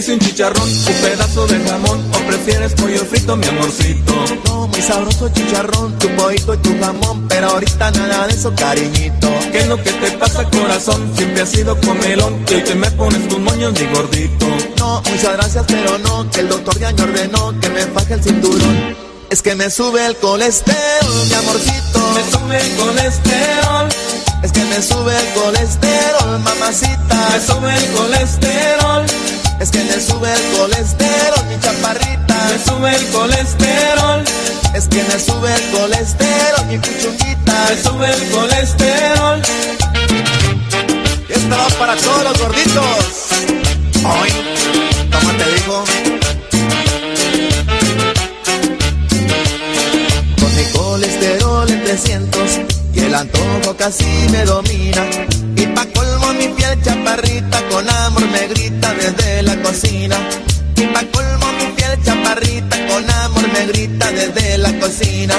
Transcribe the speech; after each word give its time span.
¿Quieres 0.00 0.06
que 0.06 0.12
te 0.12 0.12
guise 0.12 0.12
un 0.12 0.18
chicharrón, 0.20 0.70
un 0.70 0.94
pedazo 1.02 1.46
de 1.46 1.60
jamón 1.68 2.10
o 2.14 2.26
prefieres 2.26 2.72
pollo 2.72 3.04
frito, 3.04 3.36
mi 3.36 3.46
amorcito? 3.46 4.14
No, 4.46 4.66
muy 4.68 4.80
sabroso 4.80 5.28
chicharrón, 5.28 5.98
tu 5.98 6.08
pollito 6.16 6.54
y 6.54 6.56
tu 6.58 6.80
jamón, 6.80 7.28
pero 7.28 7.50
ahorita 7.50 7.90
nada 7.90 8.26
de 8.26 8.32
eso, 8.32 8.54
cariñito. 8.54 9.28
¿Qué 9.52 9.58
es 9.58 9.68
lo 9.68 9.76
que 9.82 9.92
te 9.92 10.12
pasa, 10.12 10.44
corazón? 10.48 11.12
Siempre 11.16 11.42
has 11.42 11.50
sido 11.50 11.78
comelón 11.80 12.44
y 12.48 12.54
hoy 12.54 12.62
te 12.62 12.74
me 12.74 12.90
pones 12.92 13.28
tus 13.28 13.38
moños, 13.40 13.78
mi 13.78 13.86
gordito. 13.94 14.46
No, 14.78 15.02
muchas 15.02 15.36
gracias, 15.36 15.64
pero 15.66 15.98
no, 15.98 16.30
que 16.30 16.40
el 16.40 16.48
doctor 16.48 16.78
ya 16.78 16.92
me 16.92 17.02
ordenó 17.02 17.60
que 17.60 17.68
me 17.68 17.82
faje 17.82 18.14
el 18.14 18.22
cinturón. 18.22 18.96
Es 19.28 19.42
que 19.42 19.54
me 19.54 19.68
sube 19.70 20.06
el 20.06 20.16
colesterol, 20.16 21.26
mi 21.28 21.34
amorcito. 21.34 21.98
Me 22.14 22.30
sube 22.30 22.56
el 22.58 22.76
colesterol. 22.76 23.88
Es 24.42 24.52
que 24.52 24.64
me 24.64 24.82
sube 24.82 25.14
el 25.14 25.28
colesterol, 25.34 26.40
mamacita. 26.40 27.28
Me 27.32 27.40
sube 27.46 27.76
el 27.76 27.92
colesterol. 27.92 29.06
Es 29.60 29.70
que 29.70 29.84
me 29.84 30.00
sube 30.00 30.32
el 30.32 30.58
colesterol, 30.58 31.44
mi 31.50 31.60
chaparrita. 31.60 32.48
Me 32.48 32.64
sube 32.64 32.96
el 32.96 33.06
colesterol. 33.08 34.24
Es 34.74 34.88
que 34.88 35.02
me 35.02 35.20
sube 35.20 35.54
el 35.54 35.70
colesterol, 35.70 36.66
mi 36.66 36.78
cuchunguita. 36.78 37.66
Me 37.68 37.82
sube 37.82 38.10
el 38.10 38.30
colesterol. 38.30 39.42
Y 41.28 41.32
esto 41.32 41.56
va 41.56 41.68
para 41.78 41.94
todos 41.96 42.24
los 42.24 42.38
gorditos. 42.38 42.84
Hoy, 44.02 44.30
¿cómo 45.12 45.32
te 45.32 45.54
digo? 45.54 45.84
Con 50.40 50.56
mi 50.56 50.64
colesterol 50.72 51.70
en 51.70 51.84
300 51.84 52.79
el 53.02 53.14
antojo 53.14 53.76
casi 53.76 54.04
me 54.30 54.44
domina. 54.44 55.04
Y 55.56 55.66
pa' 55.66 55.86
colmo 55.86 56.32
mi 56.34 56.48
piel 56.48 56.80
chaparrita 56.82 57.62
con 57.70 57.88
amor 57.88 58.26
me 58.28 58.48
grita 58.48 58.94
desde 58.94 59.42
la 59.42 59.56
cocina. 59.62 60.16
Y 60.76 60.86
pa' 60.86 61.04
colmo 61.12 61.52
mi 61.58 61.66
piel 61.76 61.98
chaparrita 62.02 62.76
con 62.88 63.10
amor 63.10 63.48
me 63.52 63.66
grita 63.66 64.10
desde 64.12 64.58
la 64.58 64.72
cocina. 64.78 65.34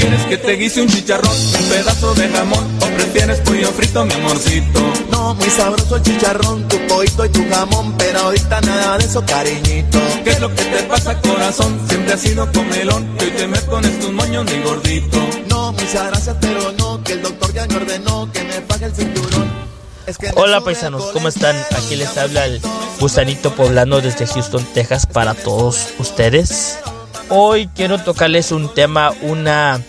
¿Quieres 0.00 0.24
que 0.24 0.38
te 0.38 0.52
guise 0.52 0.80
un 0.80 0.88
chicharrón, 0.88 1.30
un 1.30 1.68
pedazo 1.68 2.14
de 2.14 2.26
jamón 2.30 2.64
o 2.80 2.86
prefieres 2.96 3.38
pollo 3.40 3.70
frito, 3.70 4.06
mi 4.06 4.14
amorcito? 4.14 4.80
No, 5.10 5.34
muy 5.34 5.50
sabroso 5.50 5.96
el 5.96 6.02
chicharrón, 6.02 6.66
tu 6.68 6.78
pollito 6.86 7.26
y 7.26 7.28
tu 7.28 7.46
jamón, 7.50 7.94
pero 7.98 8.20
ahorita 8.20 8.62
nada 8.62 8.96
de 8.96 9.04
eso, 9.04 9.22
cariñito. 9.26 10.00
¿Qué 10.24 10.30
es 10.30 10.40
lo 10.40 10.48
que 10.54 10.64
te 10.64 10.82
pasa, 10.84 11.20
corazón? 11.20 11.78
Siempre 11.86 12.14
has 12.14 12.20
sido 12.22 12.50
comelón 12.50 13.14
y 13.20 13.24
hoy 13.24 13.30
te 13.32 13.46
me 13.46 13.58
pones 13.60 14.00
tus 14.00 14.10
moños, 14.10 14.46
mi 14.50 14.62
gordito. 14.62 15.18
No, 15.50 15.72
muchas 15.72 16.06
gracias, 16.06 16.36
pero 16.40 16.72
no, 16.78 17.04
que 17.04 17.12
el 17.12 17.22
doctor 17.22 17.52
ya 17.52 17.66
me 17.66 17.76
ordenó 17.76 18.32
que 18.32 18.42
me 18.42 18.54
faje 18.62 18.86
el 18.86 18.94
cinturón. 18.94 19.50
Hola 20.34 20.62
paisanos, 20.62 21.04
¿cómo 21.12 21.28
están? 21.28 21.54
Aquí 21.76 21.94
les 21.94 22.16
habla 22.16 22.46
el 22.46 22.62
gusanito 22.98 23.54
poblano 23.54 24.00
desde 24.00 24.26
Houston, 24.26 24.66
Texas 24.72 25.04
para 25.04 25.34
todos 25.34 25.88
ustedes. 25.98 26.78
Hoy 27.28 27.68
quiero 27.68 28.02
tocarles 28.02 28.50
un 28.50 28.74
tema, 28.74 29.12
una, 29.22 29.80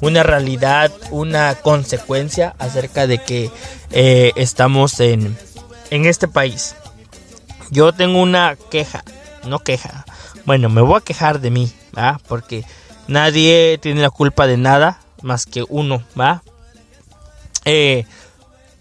una 0.00 0.22
realidad, 0.22 0.92
una 1.10 1.54
consecuencia 1.54 2.54
acerca 2.58 3.06
de 3.06 3.18
que 3.18 3.50
eh, 3.90 4.32
estamos 4.36 5.00
en, 5.00 5.36
en 5.90 6.06
este 6.06 6.28
país. 6.28 6.74
Yo 7.70 7.92
tengo 7.92 8.20
una 8.20 8.56
queja, 8.70 9.04
no 9.46 9.58
queja. 9.60 10.04
Bueno, 10.44 10.68
me 10.68 10.80
voy 10.80 10.98
a 10.98 11.00
quejar 11.00 11.40
de 11.40 11.50
mí, 11.50 11.72
¿va? 11.96 12.20
Porque 12.28 12.64
nadie 13.08 13.78
tiene 13.80 14.02
la 14.02 14.10
culpa 14.10 14.46
de 14.46 14.56
nada 14.56 15.00
más 15.22 15.46
que 15.46 15.64
uno, 15.68 16.02
¿va? 16.18 16.42
Eh, 17.64 18.04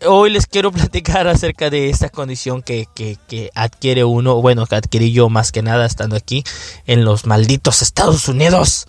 hoy 0.06 0.30
les 0.30 0.46
quiero 0.46 0.72
platicar 0.74 1.28
acerca 1.28 1.70
de 1.70 1.90
esta 1.90 2.09
condición 2.09 2.62
que, 2.62 2.88
que, 2.94 3.18
que 3.28 3.50
adquiere 3.56 4.03
uno, 4.03 4.42
bueno, 4.42 4.66
que 4.68 4.76
adquirí 4.76 5.12
yo 5.12 5.30
más 5.30 5.52
que 5.52 5.62
nada 5.62 5.86
estando 5.86 6.16
aquí 6.16 6.44
en 6.86 7.06
los 7.06 7.26
malditos 7.26 7.82
Estados 7.82 8.28
Unidos, 8.28 8.88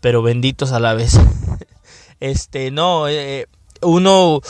pero 0.00 0.22
benditos 0.22 0.72
a 0.72 0.80
la 0.80 0.94
vez. 0.94 1.18
Este, 2.20 2.70
no, 2.70 3.08
eh, 3.08 3.46
uno, 3.82 4.40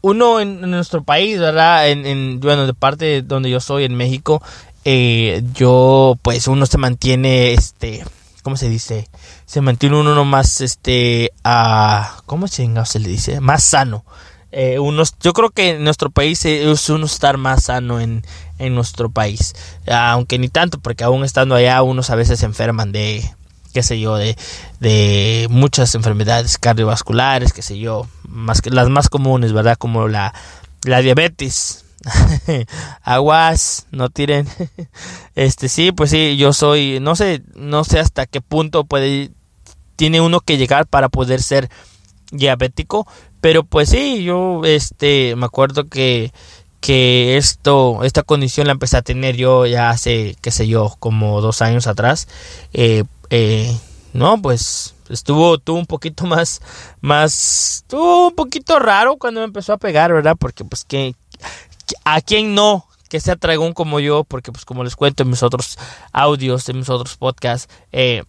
uno 0.00 0.40
en, 0.40 0.60
nuestro 0.62 1.02
país, 1.02 1.38
¿verdad? 1.38 1.88
En, 1.88 2.06
en, 2.06 2.40
bueno, 2.40 2.66
de 2.66 2.74
parte 2.74 3.22
donde 3.22 3.50
yo 3.50 3.60
soy, 3.60 3.84
en 3.84 3.94
México, 3.94 4.42
eh, 4.84 5.42
yo, 5.54 6.18
pues 6.22 6.46
uno 6.48 6.66
se 6.66 6.78
mantiene, 6.78 7.52
este, 7.52 8.04
¿cómo 8.42 8.56
se 8.56 8.68
dice? 8.68 9.08
Se 9.46 9.60
mantiene 9.60 9.96
uno 9.96 10.24
más, 10.24 10.60
este, 10.60 11.32
a, 11.42 12.18
¿cómo 12.26 12.48
se 12.48 12.66
le 12.66 13.08
dice? 13.08 13.40
Más 13.40 13.62
sano. 13.64 14.04
Eh, 14.52 14.78
unos, 14.78 15.14
yo 15.20 15.32
creo 15.32 15.50
que 15.50 15.70
en 15.70 15.84
nuestro 15.84 16.10
país 16.10 16.44
es 16.44 16.88
uno 16.88 17.06
estar 17.06 17.38
más 17.38 17.64
sano 17.64 17.98
en, 18.00 18.24
en 18.58 18.74
nuestro 18.74 19.10
país. 19.10 19.54
Aunque 19.90 20.38
ni 20.38 20.48
tanto, 20.48 20.78
porque 20.78 21.02
aún 21.02 21.24
estando 21.24 21.56
allá 21.56 21.82
unos 21.82 22.10
a 22.10 22.14
veces 22.14 22.38
se 22.38 22.46
enferman 22.46 22.92
de, 22.92 23.28
qué 23.74 23.82
sé 23.82 24.00
yo, 24.00 24.16
de, 24.16 24.36
de 24.80 25.48
muchas 25.50 25.94
enfermedades 25.94 26.56
cardiovasculares, 26.56 27.52
qué 27.52 27.60
sé 27.60 27.78
yo, 27.78 28.06
más 28.26 28.64
las 28.64 28.88
más 28.88 29.08
comunes, 29.10 29.52
¿verdad? 29.52 29.76
Como 29.76 30.08
la, 30.08 30.32
la 30.84 31.02
diabetes. 31.02 31.84
Aguas, 33.02 33.86
no 33.90 34.08
tiren. 34.08 34.48
Este 35.34 35.68
sí, 35.68 35.90
pues 35.90 36.10
sí, 36.10 36.36
yo 36.36 36.52
soy, 36.52 37.00
no 37.00 37.16
sé, 37.16 37.42
no 37.56 37.82
sé 37.82 37.98
hasta 37.98 38.26
qué 38.26 38.40
punto 38.40 38.84
puede 38.84 39.32
tiene 39.96 40.20
uno 40.20 40.40
que 40.40 40.56
llegar 40.56 40.86
para 40.86 41.08
poder 41.08 41.42
ser 41.42 41.68
diabético, 42.30 43.06
pero 43.40 43.64
pues 43.64 43.88
sí, 43.90 44.22
yo 44.22 44.62
este 44.64 45.34
me 45.34 45.46
acuerdo 45.46 45.88
que 45.88 46.32
que 46.80 47.38
esto 47.38 48.04
esta 48.04 48.22
condición 48.22 48.66
la 48.66 48.74
empecé 48.74 48.98
a 48.98 49.02
tener 49.02 49.36
yo 49.36 49.64
ya 49.64 49.88
hace 49.88 50.36
qué 50.42 50.50
sé 50.50 50.68
yo 50.68 50.94
como 50.98 51.40
dos 51.40 51.62
años 51.62 51.86
atrás 51.86 52.28
eh, 52.74 53.04
eh, 53.36 53.76
no 54.12 54.40
pues 54.40 54.94
estuvo 55.08 55.58
tuvo 55.58 55.76
un 55.76 55.86
poquito 55.86 56.24
más 56.26 56.62
más 57.00 57.78
estuvo 57.78 58.28
un 58.28 58.34
poquito 58.34 58.78
raro 58.78 59.16
cuando 59.16 59.40
me 59.40 59.46
empezó 59.46 59.72
a 59.72 59.76
pegar 59.76 60.12
verdad 60.12 60.36
porque 60.38 60.64
pues 60.64 60.84
que 60.84 61.16
a 62.04 62.20
quién 62.20 62.54
no 62.54 62.86
que 63.08 63.18
sea 63.18 63.34
tragón 63.34 63.72
como 63.72 63.98
yo 63.98 64.22
porque 64.22 64.52
pues 64.52 64.64
como 64.64 64.84
les 64.84 64.94
cuento 64.94 65.24
en 65.24 65.30
mis 65.30 65.42
otros 65.42 65.78
audios 66.12 66.68
en 66.68 66.78
mis 66.78 66.88
otros 66.88 67.16
podcasts 67.16 67.68
eh, 67.90 68.22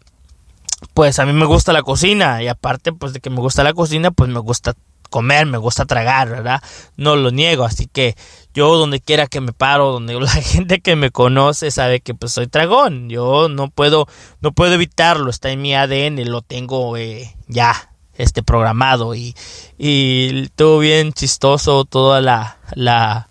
pues 0.95 1.19
a 1.19 1.25
mí 1.27 1.33
me 1.33 1.45
gusta 1.45 1.71
la 1.71 1.83
cocina 1.83 2.41
y 2.41 2.47
aparte 2.47 2.91
pues 2.91 3.13
de 3.13 3.19
que 3.19 3.29
me 3.29 3.41
gusta 3.41 3.63
la 3.63 3.73
cocina 3.73 4.09
pues 4.09 4.31
me 4.31 4.39
gusta 4.39 4.73
comer, 5.09 5.45
me 5.45 5.57
gusta 5.57 5.85
tragar, 5.85 6.29
¿verdad? 6.29 6.61
No 6.97 7.15
lo 7.15 7.31
niego, 7.31 7.63
así 7.65 7.87
que 7.87 8.15
yo 8.53 8.75
donde 8.77 8.99
quiera 8.99 9.27
que 9.27 9.41
me 9.41 9.53
paro, 9.53 9.91
donde 9.91 10.13
la 10.19 10.29
gente 10.29 10.79
que 10.79 10.95
me 10.95 11.11
conoce 11.11 11.71
sabe 11.71 11.99
que 11.99 12.13
pues 12.13 12.31
soy 12.31 12.47
tragón, 12.47 13.09
yo 13.09 13.49
no 13.49 13.69
puedo 13.69 14.07
no 14.41 14.51
puedo 14.51 14.73
evitarlo, 14.73 15.29
está 15.29 15.49
en 15.49 15.61
mi 15.61 15.75
ADN, 15.75 16.23
lo 16.29 16.41
tengo 16.41 16.97
eh, 16.97 17.35
ya 17.47 17.91
este 18.17 18.43
programado 18.43 19.13
y 19.15 19.35
y 19.77 20.43
estuvo 20.43 20.79
bien 20.79 21.13
chistoso 21.13 21.85
toda 21.85 22.21
la 22.21 22.57
la 22.73 23.27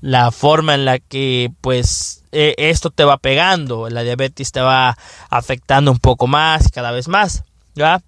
la 0.00 0.30
forma 0.30 0.74
en 0.74 0.84
la 0.84 0.98
que 0.98 1.50
pues 1.60 2.22
eh, 2.30 2.54
esto 2.58 2.90
te 2.90 3.04
va 3.04 3.16
pegando, 3.16 3.88
la 3.88 4.02
diabetes 4.02 4.52
te 4.52 4.60
va 4.60 4.96
afectando 5.30 5.90
un 5.90 5.98
poco 5.98 6.26
más 6.26 6.70
cada 6.70 6.92
vez 6.92 7.08
más, 7.08 7.44
¿ya? 7.74 8.02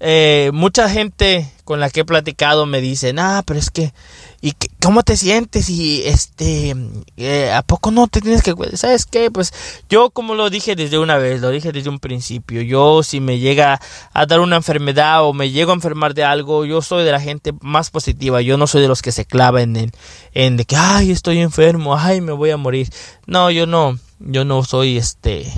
Eh, 0.00 0.50
mucha 0.54 0.88
gente 0.88 1.50
con 1.64 1.80
la 1.80 1.90
que 1.90 2.00
he 2.00 2.04
platicado 2.04 2.66
me 2.66 2.80
dice, 2.80 3.12
ah, 3.18 3.42
pero 3.44 3.58
es 3.58 3.70
que, 3.70 3.92
¿y 4.40 4.52
qué- 4.52 4.68
cómo 4.80 5.02
te 5.02 5.16
sientes? 5.16 5.68
Y 5.68 6.02
este, 6.06 6.74
eh, 7.16 7.52
¿a 7.52 7.62
poco 7.62 7.90
no 7.90 8.06
te 8.06 8.20
tienes 8.20 8.42
que? 8.42 8.54
¿sabes 8.76 9.06
qué? 9.06 9.30
Pues 9.30 9.52
yo 9.88 10.10
como 10.10 10.34
lo 10.34 10.50
dije 10.50 10.76
desde 10.76 10.98
una 10.98 11.16
vez, 11.18 11.40
lo 11.40 11.50
dije 11.50 11.72
desde 11.72 11.90
un 11.90 11.98
principio, 11.98 12.62
yo 12.62 13.02
si 13.02 13.18
me 13.20 13.38
llega 13.40 13.80
a 14.12 14.26
dar 14.26 14.38
una 14.40 14.56
enfermedad 14.56 15.24
o 15.24 15.32
me 15.32 15.50
llego 15.50 15.72
a 15.72 15.74
enfermar 15.74 16.14
de 16.14 16.22
algo, 16.24 16.64
yo 16.64 16.80
soy 16.80 17.04
de 17.04 17.12
la 17.12 17.20
gente 17.20 17.52
más 17.60 17.90
positiva, 17.90 18.40
yo 18.40 18.56
no 18.56 18.66
soy 18.68 18.82
de 18.82 18.88
los 18.88 19.02
que 19.02 19.10
se 19.12 19.24
clava 19.26 19.62
en, 19.62 19.76
en, 19.76 19.90
en 20.32 20.56
de 20.56 20.64
que, 20.64 20.76
ay, 20.76 21.10
estoy 21.10 21.40
enfermo, 21.40 21.96
ay, 21.98 22.20
me 22.20 22.32
voy 22.32 22.50
a 22.50 22.56
morir. 22.56 22.88
No, 23.26 23.50
yo 23.50 23.66
no, 23.66 23.98
yo 24.20 24.44
no 24.44 24.62
soy 24.62 24.96
este, 24.96 25.52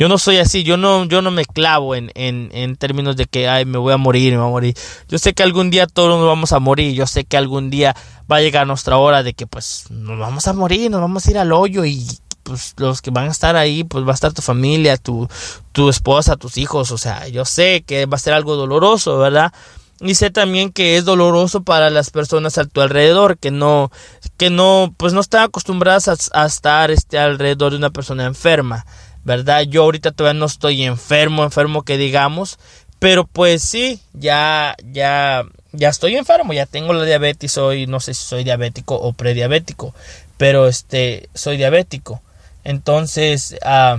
yo 0.00 0.08
no 0.08 0.16
soy 0.16 0.38
así, 0.38 0.62
yo 0.62 0.78
no, 0.78 1.04
yo 1.04 1.20
no 1.20 1.30
me 1.30 1.44
clavo 1.44 1.94
en, 1.94 2.10
en, 2.14 2.48
en 2.54 2.76
términos 2.76 3.16
de 3.16 3.26
que 3.26 3.50
ay 3.50 3.66
me 3.66 3.76
voy 3.76 3.92
a 3.92 3.98
morir, 3.98 4.32
me 4.32 4.38
voy 4.38 4.46
a 4.46 4.50
morir. 4.50 4.74
Yo 5.10 5.18
sé 5.18 5.34
que 5.34 5.42
algún 5.42 5.68
día 5.68 5.86
todos 5.86 6.18
nos 6.18 6.26
vamos 6.26 6.52
a 6.52 6.58
morir, 6.58 6.94
yo 6.94 7.06
sé 7.06 7.24
que 7.24 7.36
algún 7.36 7.68
día 7.68 7.94
va 8.32 8.36
a 8.36 8.40
llegar 8.40 8.66
nuestra 8.66 8.96
hora 8.96 9.22
de 9.22 9.34
que 9.34 9.46
pues 9.46 9.90
nos 9.90 10.18
vamos 10.18 10.48
a 10.48 10.54
morir, 10.54 10.90
nos 10.90 11.02
vamos 11.02 11.26
a 11.26 11.30
ir 11.30 11.36
al 11.36 11.52
hoyo 11.52 11.84
y 11.84 12.06
pues 12.44 12.72
los 12.78 13.02
que 13.02 13.10
van 13.10 13.28
a 13.28 13.30
estar 13.30 13.56
ahí, 13.56 13.84
pues 13.84 14.06
va 14.06 14.12
a 14.12 14.14
estar 14.14 14.32
tu 14.32 14.40
familia, 14.40 14.96
tu, 14.96 15.28
tu 15.72 15.90
esposa, 15.90 16.36
tus 16.36 16.56
hijos, 16.56 16.92
o 16.92 16.96
sea, 16.96 17.28
yo 17.28 17.44
sé 17.44 17.84
que 17.86 18.06
va 18.06 18.16
a 18.16 18.20
ser 18.20 18.32
algo 18.32 18.56
doloroso, 18.56 19.18
¿verdad? 19.18 19.52
Y 20.00 20.14
sé 20.14 20.30
también 20.30 20.72
que 20.72 20.96
es 20.96 21.04
doloroso 21.04 21.62
para 21.62 21.90
las 21.90 22.08
personas 22.08 22.56
a 22.56 22.64
tu 22.64 22.80
alrededor, 22.80 23.36
que 23.36 23.50
no, 23.50 23.92
que 24.38 24.48
no, 24.48 24.94
pues 24.96 25.12
no 25.12 25.20
están 25.20 25.42
acostumbradas 25.42 26.08
a, 26.08 26.16
a 26.42 26.46
estar 26.46 26.90
este, 26.90 27.18
alrededor 27.18 27.72
de 27.72 27.76
una 27.76 27.90
persona 27.90 28.24
enferma, 28.24 28.86
¿verdad? 29.24 29.62
Yo 29.62 29.82
ahorita 29.82 30.12
todavía 30.12 30.38
no 30.38 30.46
estoy 30.46 30.84
enfermo, 30.84 31.44
enfermo 31.44 31.82
que 31.82 31.98
digamos, 31.98 32.58
pero 32.98 33.26
pues 33.26 33.62
sí, 33.62 34.00
ya, 34.12 34.76
ya, 34.84 35.44
ya 35.72 35.88
estoy 35.88 36.16
enfermo, 36.16 36.52
ya 36.52 36.66
tengo 36.66 36.92
la 36.92 37.04
diabetes, 37.04 37.52
soy, 37.52 37.86
no 37.86 37.98
sé 37.98 38.14
si 38.14 38.24
soy 38.24 38.44
diabético 38.44 38.94
o 38.96 39.12
prediabético, 39.12 39.94
pero 40.36 40.68
este, 40.68 41.28
soy 41.34 41.56
diabético. 41.56 42.20
Entonces, 42.62 43.56
ah, 43.64 43.98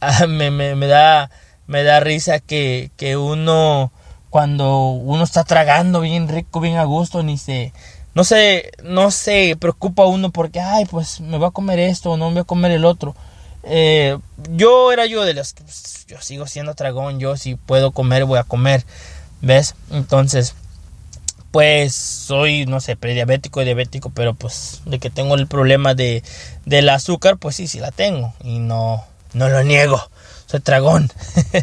ah, 0.00 0.26
me, 0.26 0.50
me, 0.50 0.74
me, 0.76 0.86
da, 0.86 1.30
me 1.66 1.82
da 1.82 2.00
risa 2.00 2.40
que, 2.40 2.90
que 2.96 3.16
uno, 3.18 3.92
cuando 4.30 4.88
uno 4.90 5.22
está 5.22 5.44
tragando 5.44 6.00
bien 6.00 6.28
rico, 6.28 6.60
bien 6.60 6.76
a 6.76 6.84
gusto, 6.84 7.22
ni 7.22 7.36
se, 7.36 7.74
no 8.14 8.24
se, 8.24 8.72
no 8.82 9.10
se 9.10 9.56
preocupa 9.60 10.06
uno 10.06 10.30
porque, 10.30 10.60
ay, 10.60 10.86
pues 10.86 11.20
me 11.20 11.36
voy 11.36 11.48
a 11.48 11.50
comer 11.50 11.78
esto 11.80 12.12
o 12.12 12.16
no 12.16 12.28
me 12.28 12.36
voy 12.36 12.40
a 12.40 12.44
comer 12.44 12.70
el 12.70 12.86
otro. 12.86 13.14
Eh, 13.68 14.16
yo 14.52 14.92
era 14.92 15.06
yo 15.06 15.24
de 15.24 15.34
las 15.34 15.52
que 15.52 15.64
pues, 15.64 16.06
yo 16.06 16.20
sigo 16.20 16.46
siendo 16.46 16.74
tragón, 16.74 17.18
yo 17.18 17.36
si 17.36 17.56
puedo 17.56 17.90
comer 17.90 18.24
voy 18.24 18.38
a 18.38 18.44
comer, 18.44 18.84
¿ves? 19.40 19.74
Entonces, 19.90 20.54
pues 21.50 21.94
soy, 21.94 22.66
no 22.66 22.80
sé, 22.80 22.96
prediabético 22.96 23.60
y 23.60 23.64
diabético, 23.64 24.10
pero 24.10 24.34
pues 24.34 24.82
de 24.84 24.98
que 24.98 25.10
tengo 25.10 25.34
el 25.34 25.46
problema 25.46 25.94
de, 25.94 26.22
del 26.64 26.88
azúcar, 26.88 27.38
pues 27.38 27.56
sí, 27.56 27.66
sí 27.66 27.80
la 27.80 27.90
tengo 27.90 28.34
y 28.44 28.58
no, 28.58 29.04
no 29.32 29.48
lo 29.48 29.64
niego, 29.64 30.00
soy 30.46 30.60
tragón. 30.60 31.10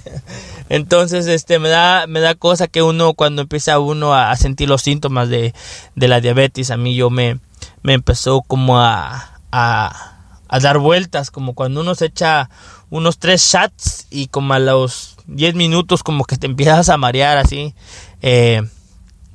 Entonces, 0.70 1.28
este, 1.28 1.60
me 1.60 1.70
da, 1.70 2.08
me 2.08 2.20
da 2.20 2.36
cosa 2.36 2.68
que 2.68 2.82
uno, 2.82 3.14
cuando 3.14 3.44
empieza 3.44 3.80
uno 3.80 4.14
a, 4.14 4.36
sentir 4.36 4.68
los 4.68 4.82
síntomas 4.82 5.30
de, 5.30 5.54
de, 5.96 6.08
la 6.08 6.20
diabetes, 6.20 6.72
a 6.72 6.78
mí 6.78 6.96
yo 6.96 7.10
me, 7.10 7.40
me 7.82 7.94
empezó 7.94 8.42
como 8.42 8.82
a, 8.82 9.30
a 10.54 10.60
dar 10.60 10.78
vueltas, 10.78 11.32
como 11.32 11.56
cuando 11.56 11.82
uno 11.82 11.96
se 11.96 12.06
echa 12.06 12.48
unos 12.92 13.18
tres 13.18 13.42
shots 13.42 14.06
y 14.12 14.28
como 14.28 14.54
a 14.54 14.60
los 14.60 15.16
10 15.26 15.56
minutos 15.56 16.04
como 16.04 16.26
que 16.26 16.38
te 16.38 16.46
empiezas 16.52 16.90
a 16.90 16.98
marear 16.98 17.40
así. 17.40 17.74
Eh, 18.22 18.62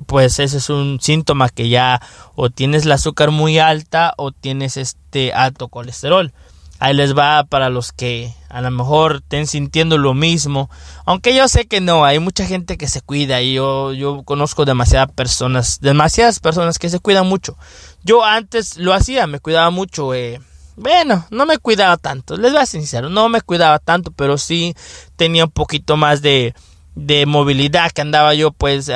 pues 0.05 0.39
ese 0.39 0.57
es 0.59 0.69
un 0.69 0.99
síntoma 1.01 1.49
que 1.49 1.67
ya 1.67 2.01
o 2.35 2.49
tienes 2.49 2.85
el 2.85 2.93
azúcar 2.93 3.31
muy 3.31 3.59
alta 3.59 4.13
o 4.15 4.31
tienes 4.31 4.77
este 4.77 5.33
alto 5.33 5.67
colesterol. 5.67 6.31
Ahí 6.79 6.93
les 6.93 7.17
va 7.17 7.43
para 7.43 7.69
los 7.69 7.91
que 7.91 8.33
a 8.47 8.61
lo 8.61 8.71
mejor 8.71 9.17
estén 9.17 9.45
sintiendo 9.45 9.97
lo 9.97 10.13
mismo. 10.13 10.69
Aunque 11.05 11.35
yo 11.35 11.49
sé 11.49 11.67
que 11.67 11.81
no, 11.81 12.05
hay 12.05 12.19
mucha 12.19 12.45
gente 12.45 12.77
que 12.77 12.87
se 12.87 13.01
cuida 13.01 13.41
y 13.41 13.55
yo, 13.55 13.91
yo 13.91 14.23
conozco 14.23 14.63
demasiadas 14.63 15.11
personas, 15.11 15.81
demasiadas 15.81 16.39
personas 16.39 16.79
que 16.79 16.87
se 16.87 16.99
cuidan 17.01 17.27
mucho. 17.27 17.57
Yo 18.05 18.23
antes 18.23 18.77
lo 18.77 18.93
hacía, 18.93 19.27
me 19.27 19.41
cuidaba 19.41 19.69
mucho. 19.69 20.13
Eh, 20.13 20.39
bueno, 20.79 21.25
no 21.29 21.45
me 21.45 21.57
cuidaba 21.57 21.97
tanto, 21.97 22.37
les 22.37 22.51
voy 22.51 22.61
a 22.61 22.65
ser 22.65 22.81
sincero, 22.81 23.09
no 23.09 23.29
me 23.29 23.41
cuidaba 23.41 23.79
tanto, 23.79 24.11
pero 24.11 24.37
sí 24.37 24.75
tenía 25.15 25.45
un 25.45 25.51
poquito 25.51 25.97
más 25.97 26.21
de, 26.21 26.53
de 26.95 27.25
movilidad 27.25 27.91
que 27.91 28.01
andaba 28.01 28.33
yo 28.33 28.51
pues 28.51 28.89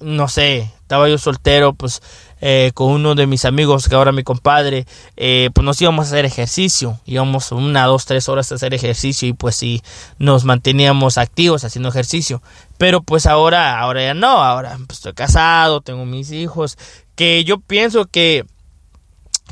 no 0.00 0.28
sé, 0.28 0.70
estaba 0.80 1.08
yo 1.08 1.16
soltero, 1.18 1.72
pues 1.72 2.02
eh, 2.40 2.72
con 2.74 2.90
uno 2.90 3.14
de 3.14 3.26
mis 3.26 3.46
amigos, 3.46 3.88
que 3.88 3.94
ahora 3.94 4.12
mi 4.12 4.22
compadre, 4.22 4.86
eh, 5.16 5.48
pues 5.54 5.64
nos 5.64 5.80
íbamos 5.80 6.04
a 6.04 6.08
hacer 6.08 6.26
ejercicio, 6.26 7.00
íbamos 7.06 7.52
una, 7.52 7.86
dos, 7.86 8.04
tres 8.04 8.28
horas 8.28 8.52
a 8.52 8.56
hacer 8.56 8.74
ejercicio 8.74 9.26
y 9.26 9.32
pues 9.32 9.56
sí, 9.56 9.82
nos 10.18 10.44
manteníamos 10.44 11.16
activos 11.16 11.64
haciendo 11.64 11.88
ejercicio. 11.88 12.42
Pero 12.76 13.02
pues 13.02 13.24
ahora, 13.24 13.80
ahora 13.80 14.02
ya 14.02 14.14
no, 14.14 14.44
ahora 14.44 14.76
pues, 14.86 14.98
estoy 14.98 15.14
casado, 15.14 15.80
tengo 15.80 16.04
mis 16.04 16.30
hijos, 16.32 16.76
que 17.14 17.44
yo 17.44 17.60
pienso 17.60 18.04
que 18.04 18.44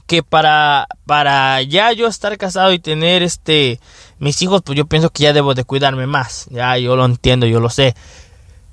que 0.06 0.22
para 0.22 0.86
para 1.06 1.62
ya 1.62 1.92
yo 1.92 2.06
estar 2.06 2.36
casado 2.38 2.72
y 2.72 2.78
tener 2.78 3.22
este 3.22 3.80
mis 4.18 4.40
hijos 4.42 4.62
pues 4.64 4.76
yo 4.76 4.86
pienso 4.86 5.10
que 5.10 5.24
ya 5.24 5.32
debo 5.32 5.54
de 5.54 5.64
cuidarme 5.64 6.06
más 6.06 6.46
ya 6.50 6.76
yo 6.78 6.96
lo 6.96 7.04
entiendo 7.04 7.46
yo 7.46 7.60
lo 7.60 7.70
sé 7.70 7.94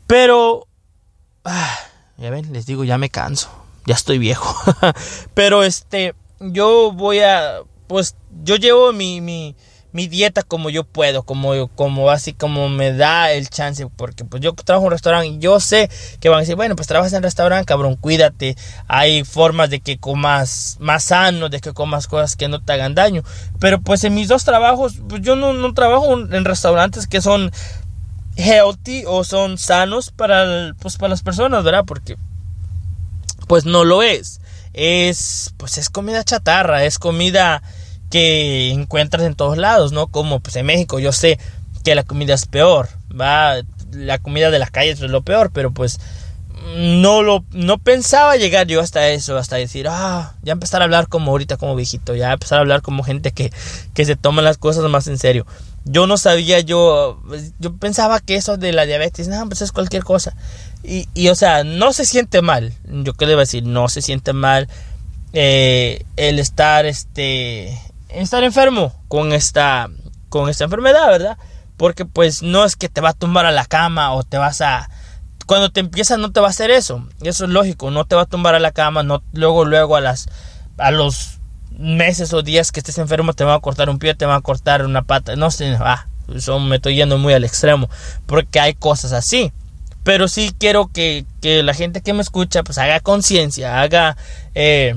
pero 0.08 0.68
Ah, 1.44 1.80
ya 2.18 2.30
ven, 2.30 2.52
les 2.54 2.66
digo, 2.66 2.84
ya 2.84 2.98
me 2.98 3.10
canso. 3.10 3.50
Ya 3.86 3.96
estoy 3.96 4.18
viejo. 4.18 4.56
Pero 5.34 5.64
este, 5.64 6.14
yo 6.40 6.92
voy 6.92 7.20
a, 7.20 7.62
pues 7.88 8.16
yo 8.44 8.58
llevo 8.58 8.94
mi, 8.94 9.22
mi, 9.22 9.56
mi 9.92 10.08
dieta 10.08 10.44
como 10.44 10.70
yo 10.70 10.84
puedo, 10.84 11.24
como, 11.24 11.68
como 11.70 12.10
así 12.10 12.34
como 12.34 12.70
me 12.70 12.94
da 12.94 13.32
el 13.32 13.50
chance, 13.50 13.88
porque 13.96 14.24
pues 14.26 14.42
yo 14.42 14.54
trabajo 14.54 14.84
en 14.84 14.88
un 14.88 14.92
restaurante 14.92 15.28
y 15.28 15.40
yo 15.40 15.60
sé 15.60 15.90
que 16.20 16.30
van 16.30 16.38
a 16.38 16.42
decir, 16.42 16.56
bueno, 16.56 16.76
pues 16.76 16.88
trabajas 16.88 17.14
en 17.14 17.24
restaurante, 17.24 17.66
cabrón, 17.66 17.96
cuídate, 17.96 18.56
hay 18.88 19.24
formas 19.24 19.70
de 19.70 19.80
que 19.80 19.98
comas 19.98 20.78
más 20.80 21.06
sano, 21.06 21.50
de 21.50 21.60
que 21.60 21.74
comas 21.74 22.08
cosas 22.08 22.36
que 22.36 22.48
no 22.48 22.62
te 22.62 22.74
hagan 22.74 22.96
daño, 22.96 23.24
pero 23.60 23.82
pues 23.82 24.04
en 24.04 24.14
mis 24.14 24.28
dos 24.28 24.44
trabajos, 24.44 24.96
pues 25.08 25.22
yo 25.22 25.36
no, 25.36 25.54
no 25.54 25.74
trabajo 25.74 26.14
en 26.14 26.46
restaurantes 26.46 27.08
que 27.08 27.22
son 27.22 27.52
healthy 28.36 29.04
o 29.06 29.24
son 29.24 29.58
sanos 29.58 30.12
para, 30.12 30.74
pues, 30.80 30.98
para 30.98 31.10
las 31.10 31.22
personas, 31.22 31.64
¿verdad? 31.64 31.84
Porque 31.86 32.18
pues 33.48 33.66
no 33.66 33.84
lo 33.84 34.04
es. 34.04 34.42
Es 34.74 35.54
pues 35.58 35.80
es 35.80 35.90
comida 35.90 36.24
chatarra, 36.24 36.84
es 36.84 37.00
comida 37.00 37.64
que 38.10 38.72
encuentras 38.72 39.24
en 39.24 39.36
todos 39.36 39.58
lados, 39.58 39.92
¿no? 39.92 40.08
Como 40.08 40.40
pues 40.40 40.56
en 40.56 40.66
México 40.66 41.00
yo 41.00 41.12
sé 41.12 41.40
que 41.84 41.96
la 41.96 42.04
comida 42.04 42.34
es 42.34 42.46
peor, 42.46 42.90
va, 43.10 43.56
la 43.92 44.20
comida 44.20 44.52
de 44.52 44.60
las 44.60 44.72
calles 44.72 45.02
es 45.02 45.10
lo 45.10 45.22
peor, 45.22 45.52
pero 45.54 45.72
pues 45.72 46.00
no 46.76 47.24
lo 47.24 47.46
no 47.52 47.78
pensaba 47.78 48.36
llegar 48.36 48.68
yo 48.68 48.82
hasta 48.82 49.10
eso, 49.10 49.38
hasta 49.38 49.56
decir, 49.56 49.88
ah, 49.90 50.34
ya 50.44 50.54
empezar 50.54 50.82
a 50.82 50.86
hablar 50.86 51.08
como 51.08 51.32
ahorita 51.32 51.58
como 51.58 51.76
viejito, 51.76 52.16
ya 52.16 52.34
empezar 52.34 52.58
a 52.58 52.62
hablar 52.62 52.82
como 52.82 53.04
gente 53.04 53.32
que, 53.32 53.52
que 53.94 54.06
se 54.06 54.16
toma 54.16 54.42
las 54.42 54.58
cosas 54.58 54.84
más 54.90 55.08
en 55.08 55.18
serio 55.18 55.46
yo 55.86 56.08
no 56.08 56.18
sabía, 56.18 56.60
yo, 56.60 57.22
yo 57.60 57.76
pensaba 57.78 58.20
que 58.20 58.36
eso 58.36 58.58
de 58.58 58.74
la 58.74 58.86
diabetes, 58.86 59.28
no, 59.28 59.48
pues 59.48 59.62
es 59.62 59.72
cualquier 59.72 60.04
cosa. 60.04 60.36
Y, 60.84 61.08
y 61.14 61.30
o 61.30 61.36
sea, 61.36 61.64
no 61.64 61.94
se 61.94 62.06
siente 62.06 62.42
mal, 62.42 62.74
yo 62.88 63.14
qué 63.14 63.26
debo 63.26 63.40
decir, 63.40 63.66
no 63.66 63.90
se 63.90 64.02
siente 64.02 64.34
mal 64.34 64.68
eh, 65.34 66.04
el 66.16 66.40
estar, 66.40 66.86
este, 66.86 67.80
estar 68.10 68.44
enfermo 68.44 68.94
con 69.08 69.34
esta, 69.34 69.90
con 70.30 70.50
esta 70.50 70.66
enfermedad, 70.66 71.08
¿verdad? 71.08 71.38
Porque 71.78 72.06
pues 72.06 72.44
no 72.44 72.66
es 72.66 72.76
que 72.76 72.90
te 72.90 73.02
va 73.02 73.10
a 73.10 73.14
tumbar 73.14 73.46
a 73.46 73.52
la 73.52 73.66
cama 73.66 74.14
o 74.14 74.24
te 74.24 74.38
vas 74.38 74.62
a... 74.62 74.90
Cuando 75.46 75.72
te 75.72 75.80
empieza 75.80 76.18
no 76.18 76.32
te 76.32 76.40
va 76.40 76.48
a 76.48 76.52
hacer 76.52 76.70
eso, 76.70 77.08
eso 77.22 77.46
es 77.46 77.50
lógico, 77.50 77.90
no 77.90 78.06
te 78.06 78.16
va 78.16 78.24
a 78.24 78.28
tumbar 78.28 78.54
a 78.54 78.60
la 78.60 78.72
cama, 78.72 79.02
no 79.02 79.24
luego 79.34 79.66
luego 79.66 79.96
a 79.96 80.02
las 80.02 80.28
a 80.78 80.92
los 80.92 81.40
meses 81.72 82.34
o 82.34 82.42
días 82.42 82.72
que 82.72 82.82
estés 82.82 82.98
enfermo 82.98 83.34
te 83.34 83.44
va 83.44 83.56
a 83.56 83.60
cortar 83.60 83.90
un 83.90 84.00
pie, 84.00 84.14
te 84.14 84.26
va 84.26 84.36
a 84.36 84.42
cortar 84.42 84.86
una 84.86 85.04
pata, 85.04 85.36
no 85.36 85.50
sé, 85.50 85.76
ah, 85.80 86.08
eso 86.36 86.60
me 86.60 86.76
estoy 86.76 86.96
yendo 86.96 87.18
muy 87.18 87.34
al 87.34 87.44
extremo, 87.44 87.90
porque 88.26 88.60
hay 88.60 88.74
cosas 88.74 89.12
así. 89.12 89.52
Pero 90.04 90.28
sí 90.28 90.54
quiero 90.58 90.88
que, 90.92 91.26
que 91.42 91.62
la 91.62 91.74
gente 91.74 92.02
que 92.02 92.14
me 92.14 92.22
escucha 92.22 92.64
pues 92.64 92.78
haga 92.78 93.00
conciencia, 93.00 93.82
haga, 93.82 94.18
eh, 94.56 94.96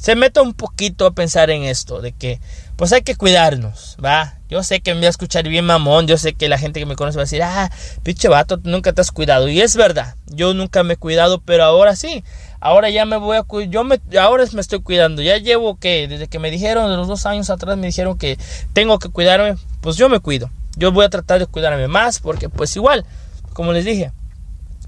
se 0.00 0.14
meta 0.14 0.42
un 0.42 0.54
poquito 0.54 1.06
a 1.06 1.10
pensar 1.12 1.50
en 1.50 1.64
esto, 1.64 2.00
de 2.00 2.12
que 2.12 2.40
pues 2.76 2.92
hay 2.92 3.02
que 3.02 3.16
cuidarnos, 3.16 3.96
¿va? 4.02 4.34
Yo 4.48 4.62
sé 4.62 4.80
que 4.80 4.94
me 4.94 5.00
voy 5.00 5.06
a 5.06 5.10
escuchar 5.10 5.48
bien 5.48 5.64
mamón, 5.64 6.06
yo 6.06 6.16
sé 6.16 6.34
que 6.34 6.48
la 6.48 6.58
gente 6.58 6.78
que 6.78 6.86
me 6.86 6.94
conoce 6.94 7.16
va 7.16 7.22
a 7.22 7.24
decir, 7.24 7.42
ah, 7.42 7.70
pinche 8.04 8.28
vato, 8.28 8.60
nunca 8.62 8.92
te 8.92 9.00
has 9.00 9.10
cuidado. 9.10 9.48
Y 9.48 9.60
es 9.60 9.74
verdad, 9.76 10.14
yo 10.26 10.54
nunca 10.54 10.84
me 10.84 10.94
he 10.94 10.96
cuidado, 10.96 11.40
pero 11.44 11.64
ahora 11.64 11.96
sí, 11.96 12.22
ahora 12.60 12.90
ya 12.90 13.04
me 13.04 13.16
voy 13.16 13.36
a 13.36 13.44
yo 13.68 13.84
me 13.84 14.00
ahora 14.20 14.44
me 14.52 14.60
estoy 14.60 14.80
cuidando 14.80 15.22
ya 15.22 15.36
llevo 15.38 15.78
que 15.78 16.08
desde 16.08 16.28
que 16.28 16.38
me 16.38 16.50
dijeron 16.50 16.90
de 16.90 16.96
los 16.96 17.06
dos 17.06 17.24
años 17.26 17.50
atrás 17.50 17.76
me 17.76 17.86
dijeron 17.86 18.18
que 18.18 18.38
tengo 18.72 18.98
que 18.98 19.08
cuidarme 19.10 19.56
pues 19.80 19.96
yo 19.96 20.08
me 20.08 20.18
cuido 20.18 20.50
yo 20.76 20.90
voy 20.90 21.04
a 21.04 21.08
tratar 21.08 21.38
de 21.38 21.46
cuidarme 21.46 21.86
más 21.86 22.18
porque 22.18 22.48
pues 22.48 22.74
igual 22.74 23.04
como 23.52 23.72
les 23.72 23.84
dije 23.84 24.12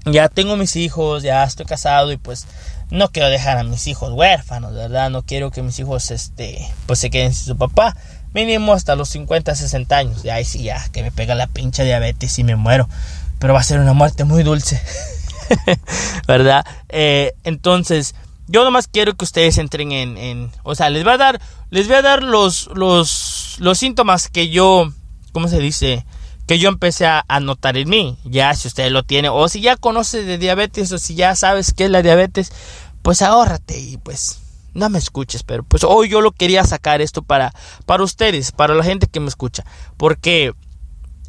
ya 0.05 0.27
tengo 0.27 0.57
mis 0.57 0.75
hijos 0.75 1.23
ya 1.23 1.43
estoy 1.43 1.65
casado 1.65 2.11
y 2.11 2.17
pues 2.17 2.45
no 2.91 3.09
quiero 3.09 3.29
dejar 3.29 3.57
a 3.57 3.63
mis 3.63 3.87
hijos 3.87 4.11
huérfanos 4.13 4.73
verdad 4.73 5.09
no 5.09 5.23
quiero 5.23 5.49
que 5.49 5.63
mis 5.63 5.79
hijos 5.79 6.11
este 6.11 6.69
pues 6.85 6.99
se 6.99 7.09
queden 7.09 7.33
sin 7.33 7.45
su 7.47 7.57
papá 7.57 7.95
mínimo 8.33 8.73
hasta 8.73 8.95
los 8.95 9.09
50 9.09 9.55
60 9.55 9.97
años 9.97 10.23
y 10.23 10.29
ahí 10.29 10.45
sí 10.45 10.63
ya 10.63 10.87
que 10.89 11.01
me 11.01 11.11
pega 11.11 11.33
la 11.33 11.47
pincha 11.47 11.83
diabetes 11.83 12.37
y 12.37 12.43
me 12.43 12.55
muero 12.55 12.87
pero 13.39 13.53
va 13.53 13.61
a 13.61 13.63
ser 13.63 13.79
una 13.79 13.93
muerte 13.93 14.23
muy 14.23 14.43
dulce 14.43 14.79
¿verdad? 16.27 16.65
Eh, 16.89 17.33
entonces, 17.43 18.15
yo 18.47 18.63
nomás 18.63 18.87
quiero 18.87 19.15
que 19.15 19.25
ustedes 19.25 19.57
entren 19.57 19.91
en, 19.91 20.17
en, 20.17 20.51
o 20.63 20.75
sea, 20.75 20.89
les 20.89 21.03
voy 21.03 21.13
a 21.13 21.17
dar, 21.17 21.41
les 21.69 21.87
voy 21.87 21.97
a 21.97 22.01
dar 22.01 22.23
los, 22.23 22.69
los, 22.73 23.55
los 23.59 23.77
síntomas 23.77 24.29
que 24.29 24.49
yo, 24.49 24.91
¿cómo 25.31 25.47
se 25.47 25.59
dice? 25.59 26.05
Que 26.51 26.59
yo 26.59 26.67
empecé 26.67 27.05
a, 27.05 27.23
notar 27.39 27.77
en 27.77 27.87
mí. 27.87 28.17
Ya, 28.25 28.53
si 28.55 28.67
usted 28.67 28.91
lo 28.91 29.03
tiene, 29.03 29.29
o 29.29 29.47
si 29.47 29.61
ya 29.61 29.77
conoce 29.77 30.25
de 30.25 30.37
diabetes, 30.37 30.91
o 30.91 30.97
si 30.97 31.15
ya 31.15 31.33
sabes 31.33 31.73
qué 31.73 31.85
es 31.85 31.89
la 31.89 32.01
diabetes, 32.01 32.51
pues 33.01 33.21
ahórrate 33.21 33.79
y 33.79 33.95
pues 33.95 34.41
no 34.73 34.89
me 34.89 34.99
escuches, 34.99 35.43
pero 35.43 35.63
pues 35.63 35.85
hoy 35.85 36.09
yo 36.09 36.19
lo 36.19 36.33
quería 36.33 36.65
sacar 36.65 36.99
esto 36.99 37.21
para, 37.21 37.53
para 37.85 38.03
ustedes, 38.03 38.51
para 38.51 38.75
la 38.75 38.83
gente 38.83 39.07
que 39.07 39.21
me 39.21 39.29
escucha, 39.29 39.63
porque 39.95 40.51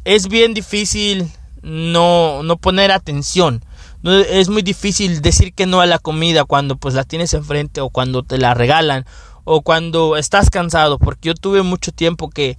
es 0.03 0.27
bien 0.27 0.53
difícil 0.53 1.31
no, 1.61 2.43
no 2.43 2.57
poner 2.57 2.91
atención. 2.91 3.63
Es 4.03 4.49
muy 4.49 4.61
difícil 4.61 5.21
decir 5.21 5.53
que 5.53 5.67
no 5.67 5.79
a 5.79 5.85
la 5.85 5.99
comida 5.99 6.43
cuando 6.43 6.75
pues 6.75 6.95
la 6.95 7.05
tienes 7.05 7.33
enfrente 7.33 7.79
o 7.79 7.89
cuando 7.89 8.23
te 8.23 8.39
la 8.39 8.55
regalan 8.55 9.05
o 9.45 9.61
cuando 9.61 10.17
estás 10.17 10.49
cansado, 10.49 10.99
porque 10.99 11.29
yo 11.29 11.33
tuve 11.33 11.63
mucho 11.63 11.93
tiempo 11.93 12.29
que, 12.29 12.57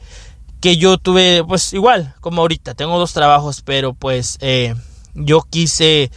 que 0.65 0.79
yo 0.79 0.97
tuve 0.97 1.45
pues 1.47 1.75
igual 1.75 2.15
como 2.23 2.41
ahorita, 2.41 2.73
tengo 2.73 2.99
dos 2.99 3.13
trabajos, 3.13 3.61
pero 3.61 3.93
pues 3.93 4.39
eh, 4.41 4.75
yo 5.13 5.43
quise 5.43 6.11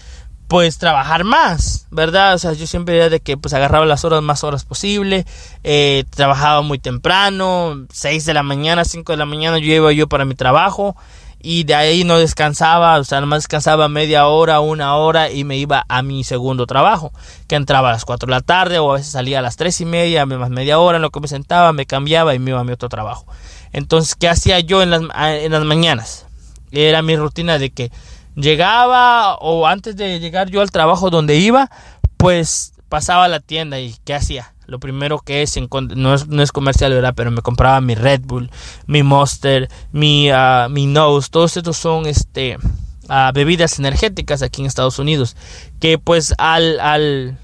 pues 0.48 0.78
trabajar 0.78 1.26
más, 1.26 1.86
¿verdad? 1.92 2.36
O 2.36 2.38
sea, 2.38 2.54
yo 2.54 2.66
siempre 2.66 2.96
era 2.96 3.10
de 3.10 3.20
que 3.20 3.36
pues 3.36 3.54
agarraba 3.54 3.86
las 3.86 4.06
horas 4.06 4.24
más 4.24 4.46
horas 4.46 4.64
posible, 4.64 5.26
eh, 5.66 6.06
trabajaba 6.16 6.62
muy 6.62 6.80
temprano, 6.80 7.88
6 7.92 8.24
de 8.24 8.34
la 8.34 8.42
mañana, 8.42 8.86
5 8.86 9.12
de 9.12 9.18
la 9.18 9.26
mañana 9.26 9.58
yo 9.58 9.74
iba 9.74 9.92
yo 9.92 10.08
para 10.08 10.24
mi 10.24 10.34
trabajo 10.34 10.96
y 11.42 11.66
de 11.66 11.76
ahí 11.76 12.06
no 12.06 12.18
descansaba, 12.18 12.98
o 13.00 13.04
sea, 13.04 13.20
nomás 13.20 13.40
descansaba 13.40 13.90
media 13.90 14.28
hora, 14.28 14.62
una 14.62 14.96
hora 14.96 15.30
y 15.30 15.44
me 15.44 15.58
iba 15.58 15.84
a 15.90 16.02
mi 16.04 16.24
segundo 16.24 16.68
trabajo, 16.68 17.12
que 17.50 17.56
entraba 17.56 17.90
a 17.90 17.92
las 17.92 18.06
4 18.06 18.28
de 18.28 18.32
la 18.32 18.40
tarde 18.40 18.80
o 18.80 18.92
a 18.92 18.96
veces 18.96 19.12
salía 19.12 19.40
a 19.40 19.42
las 19.42 19.58
tres 19.58 19.82
y 19.82 19.86
media, 19.86 20.26
más 20.26 20.52
media 20.52 20.80
hora 20.80 20.96
en 20.96 21.02
lo 21.02 21.10
que 21.10 21.20
me 21.20 21.28
sentaba, 21.28 21.74
me 21.74 21.86
cambiaba 21.86 22.34
y 22.34 22.40
me 22.40 22.52
iba 22.52 22.62
a 22.62 22.64
mi 22.64 22.72
otro 22.72 22.88
trabajo. 22.88 23.26
Entonces, 23.72 24.16
¿qué 24.16 24.30
hacía 24.30 24.60
yo 24.60 24.82
en 24.82 24.90
las, 24.90 25.02
en 25.16 25.52
las 25.52 25.64
mañanas? 25.64 26.26
Era 26.72 27.02
mi 27.02 27.16
rutina 27.16 27.58
de 27.58 27.70
que 27.70 27.92
llegaba 28.36 29.36
o 29.36 29.68
antes 29.68 29.96
de 29.96 30.20
llegar 30.20 30.50
yo 30.50 30.62
al 30.62 30.72
trabajo 30.72 31.10
donde 31.10 31.38
iba, 31.38 31.70
pues 32.18 32.74
pasaba 32.90 33.26
a 33.26 33.28
la 33.28 33.40
tienda 33.40 33.80
y 33.80 33.96
¿qué 34.06 34.14
hacía? 34.14 34.54
Lo 34.68 34.80
primero 34.80 35.20
que 35.20 35.42
es, 35.44 35.58
no 35.96 36.14
es, 36.14 36.28
no 36.28 36.44
es 36.44 36.52
comercial, 36.52 36.92
¿verdad? 36.92 37.14
Pero 37.16 37.32
me 37.32 37.42
compraba 37.42 37.80
mi 37.80 37.96
Red 37.96 38.22
Bull, 38.26 38.52
mi 38.86 39.02
Monster, 39.02 39.70
mi, 39.94 40.30
uh, 40.32 40.70
mi 40.70 40.88
Nose, 40.88 41.30
todos 41.32 41.56
estos 41.56 41.78
son 41.78 42.06
este, 42.06 42.58
uh, 42.58 43.34
bebidas 43.34 43.80
energéticas 43.80 44.42
aquí 44.42 44.62
en 44.62 44.68
Estados 44.68 45.00
Unidos, 45.00 45.38
que 45.80 45.98
pues 45.98 46.34
al, 46.38 46.82
al, 46.82 47.38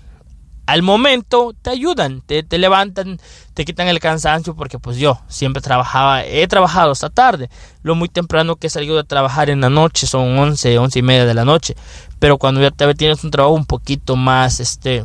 al 0.65 0.81
momento 0.81 1.53
te 1.61 1.71
ayudan, 1.71 2.21
te, 2.21 2.43
te, 2.43 2.57
levantan, 2.57 3.19
te 3.53 3.65
quitan 3.65 3.87
el 3.87 3.99
cansancio 3.99 4.55
porque 4.55 4.79
pues 4.79 4.97
yo 4.97 5.19
siempre 5.27 5.61
trabajaba, 5.61 6.23
he 6.23 6.47
trabajado 6.47 6.91
hasta 6.91 7.09
tarde, 7.09 7.49
lo 7.81 7.95
muy 7.95 8.07
temprano 8.07 8.55
que 8.55 8.67
he 8.67 8.69
salido 8.69 8.95
de 8.95 9.03
trabajar 9.03 9.49
en 9.49 9.61
la 9.61 9.69
noche 9.69 10.07
son 10.07 10.37
11, 10.37 10.77
11 10.77 10.99
y 10.99 11.01
media 11.01 11.25
de 11.25 11.33
la 11.33 11.43
noche, 11.43 11.75
pero 12.19 12.37
cuando 12.37 12.61
ya 12.61 12.71
te 12.71 12.93
tienes 12.95 13.23
un 13.23 13.31
trabajo 13.31 13.55
un 13.55 13.65
poquito 13.65 14.15
más, 14.15 14.61
este, 14.61 15.03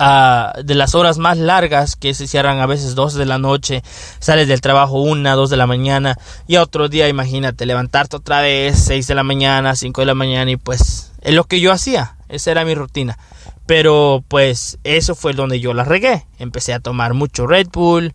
uh, 0.00 0.62
de 0.62 0.74
las 0.74 0.96
horas 0.96 1.18
más 1.18 1.38
largas 1.38 1.94
que 1.94 2.12
se 2.12 2.26
cierran 2.26 2.58
a 2.58 2.66
veces 2.66 2.96
2 2.96 3.14
de 3.14 3.26
la 3.26 3.38
noche, 3.38 3.84
sales 4.18 4.48
del 4.48 4.60
trabajo 4.60 5.00
1, 5.00 5.36
2 5.36 5.50
de 5.50 5.56
la 5.56 5.68
mañana 5.68 6.16
y 6.48 6.56
otro 6.56 6.88
día 6.88 7.08
imagínate 7.08 7.64
levantarte 7.64 8.16
otra 8.16 8.40
vez 8.40 8.76
6 8.86 9.06
de 9.06 9.14
la 9.14 9.22
mañana, 9.22 9.76
5 9.76 10.00
de 10.00 10.06
la 10.06 10.14
mañana 10.14 10.50
y 10.50 10.56
pues 10.56 11.12
es 11.20 11.34
lo 11.34 11.44
que 11.44 11.60
yo 11.60 11.70
hacía, 11.70 12.16
esa 12.28 12.50
era 12.50 12.64
mi 12.64 12.74
rutina. 12.74 13.16
Pero 13.66 14.24
pues 14.28 14.78
eso 14.84 15.14
fue 15.14 15.32
donde 15.34 15.60
yo 15.60 15.72
la 15.74 15.84
regué. 15.84 16.26
Empecé 16.38 16.72
a 16.72 16.80
tomar 16.80 17.14
mucho 17.14 17.46
Red 17.46 17.68
Bull, 17.72 18.12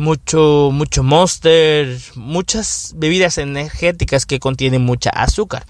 mucho, 0.00 0.70
mucho 0.72 1.02
Monster, 1.02 1.98
muchas 2.14 2.94
bebidas 2.96 3.38
energéticas 3.38 4.26
que 4.26 4.40
contienen 4.40 4.82
mucha 4.82 5.10
azúcar, 5.10 5.64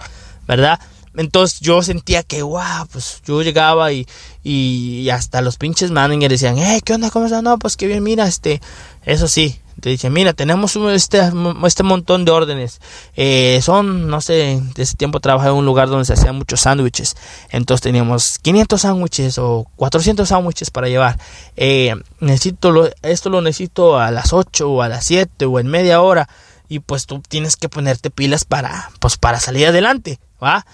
¿verdad? 0.47 0.81
Entonces 1.17 1.59
yo 1.61 1.83
sentía 1.83 2.23
que, 2.23 2.43
wow, 2.43 2.87
pues 2.93 3.21
yo 3.27 3.43
llegaba 3.43 3.93
y, 3.93 4.07
y, 4.45 5.11
hasta 5.11 5.41
los 5.43 5.57
pinches 5.57 5.91
managers 5.91 6.31
decían, 6.31 6.57
hey, 6.57 6.81
¿qué 6.85 6.95
onda? 6.95 7.11
¿Cómo 7.11 7.25
estás? 7.25 7.43
No, 7.43 7.59
pues 7.59 7.77
qué 7.77 7.89
bien, 7.89 8.05
mira, 8.05 8.29
este, 8.29 8.61
eso 9.05 9.27
sí, 9.27 9.61
te 9.81 9.91
dice, 9.91 10.11
mira, 10.11 10.33
tenemos 10.33 10.77
este, 10.77 11.21
este 11.65 11.83
montón 11.83 12.25
de 12.25 12.31
órdenes. 12.31 12.81
Eh, 13.17 13.61
son, 13.63 14.09
no 14.09 14.21
sé, 14.21 14.63
de 14.75 14.83
ese 14.83 14.97
tiempo 14.97 15.21
trabajé 15.21 15.49
en 15.49 15.55
un 15.55 15.65
lugar 15.65 15.89
donde 15.89 16.05
se 16.05 16.13
hacían 16.13 16.37
muchos 16.37 16.61
sándwiches. 16.61 17.17
Entonces 17.51 17.83
teníamos 17.83 18.39
500 18.39 18.81
sándwiches 18.81 19.39
o 19.39 19.67
400 19.77 20.29
sándwiches 20.29 20.71
para 20.71 20.89
llevar. 20.89 21.19
Eh, 21.57 21.95
necesito 22.21 22.91
esto 23.03 23.31
lo 23.31 23.41
necesito 23.41 23.99
a 23.99 24.11
las 24.11 24.33
8 24.33 24.71
o 24.71 24.83
a 24.83 24.89
las 24.89 25.05
7 25.05 25.47
o 25.47 25.59
en 25.59 25.67
media 25.67 26.01
hora. 26.01 26.29
Y 26.69 26.79
pues 26.79 27.07
tú 27.07 27.21
tienes 27.27 27.57
que 27.57 27.69
ponerte 27.69 28.11
pilas 28.11 28.45
para, 28.45 28.91
pues 29.01 29.17
para 29.17 29.41
salir 29.41 29.67
adelante, 29.67 30.21
¿va? 30.43 30.65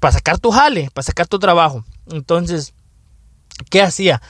Para 0.00 0.12
sacar 0.12 0.38
tu 0.38 0.50
jale, 0.50 0.90
para 0.92 1.04
sacar 1.04 1.26
tu 1.26 1.38
trabajo. 1.38 1.84
Entonces, 2.10 2.74
¿qué 3.70 3.80
hacía? 3.80 4.20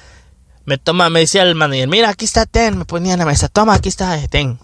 Me 0.66 0.78
toma, 0.78 1.08
me 1.08 1.20
decía 1.20 1.42
el 1.42 1.54
manager, 1.54 1.88
mira, 1.88 2.10
aquí 2.10 2.24
está 2.24 2.44
Ten, 2.44 2.76
me 2.76 2.84
ponía 2.84 3.14
en 3.14 3.20
la 3.20 3.24
mesa, 3.24 3.48
toma, 3.48 3.74
aquí 3.74 3.88
está 3.88 4.18
Ten. 4.28 4.58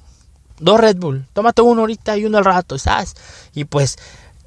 Dos 0.59 0.79
Red 0.79 0.97
Bull, 0.97 1.27
tómate 1.33 1.63
uno 1.63 1.81
ahorita 1.81 2.19
y 2.19 2.25
uno 2.25 2.39
al 2.39 2.45
rato, 2.45 2.79
¿sabes? 2.79 3.15
Y 3.55 3.65
pues 3.65 3.99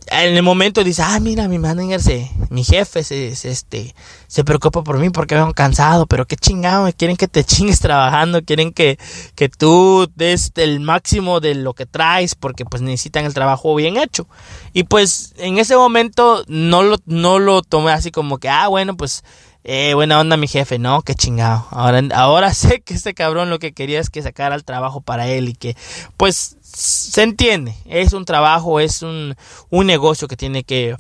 en 0.07 0.35
el 0.35 0.43
momento 0.43 0.83
dice, 0.83 1.01
ah, 1.01 1.19
mira, 1.19 1.47
mi 1.47 1.57
manager, 1.57 2.01
se, 2.01 2.31
mi 2.49 2.63
jefe 2.63 3.03
se, 3.03 3.29
este, 3.29 3.95
se 4.27 4.43
preocupa 4.43 4.83
por 4.83 4.99
mí 4.99 5.09
porque 5.09 5.35
veo 5.35 5.51
cansado, 5.53 6.05
pero 6.05 6.27
qué 6.27 6.35
chingado, 6.35 6.89
quieren 6.95 7.17
que 7.17 7.27
te 7.27 7.43
chingues 7.45 7.79
trabajando, 7.79 8.43
quieren 8.43 8.71
que, 8.71 8.99
que 9.35 9.49
tú 9.49 10.07
des 10.15 10.51
el 10.55 10.79
máximo 10.79 11.39
de 11.39 11.55
lo 11.55 11.73
que 11.73 11.85
traes 11.85 12.35
porque 12.35 12.65
pues 12.65 12.81
necesitan 12.81 13.25
el 13.25 13.33
trabajo 13.33 13.73
bien 13.75 13.97
hecho. 13.97 14.27
Y 14.73 14.83
pues 14.83 15.33
en 15.37 15.57
ese 15.57 15.75
momento 15.75 16.43
no 16.47 16.83
lo, 16.83 16.97
no 17.05 17.39
lo 17.39 17.61
tomé 17.61 17.91
así 17.91 18.11
como 18.11 18.37
que, 18.37 18.49
ah, 18.49 18.67
bueno, 18.67 18.95
pues 18.95 19.23
eh, 19.67 19.95
buena 19.95 20.19
onda 20.19 20.37
mi 20.37 20.47
jefe, 20.47 20.77
no, 20.77 21.01
qué 21.01 21.15
chingado. 21.15 21.67
Ahora, 21.71 22.03
ahora 22.13 22.53
sé 22.53 22.81
que 22.81 22.93
este 22.93 23.15
cabrón 23.15 23.49
lo 23.49 23.57
que 23.57 23.73
quería 23.73 23.99
es 23.99 24.11
que 24.11 24.21
sacara 24.21 24.53
el 24.53 24.63
trabajo 24.63 25.01
para 25.01 25.27
él 25.27 25.49
y 25.49 25.55
que, 25.55 25.75
pues, 26.17 26.57
se 26.61 27.23
entiende. 27.23 27.75
Es 27.85 28.13
un 28.13 28.25
trabajo, 28.25 28.79
es 28.79 29.01
un, 29.01 29.35
un 29.71 29.87
negocio 29.87 30.27
que 30.27 30.37
tiene 30.37 30.63
que, 30.63 30.95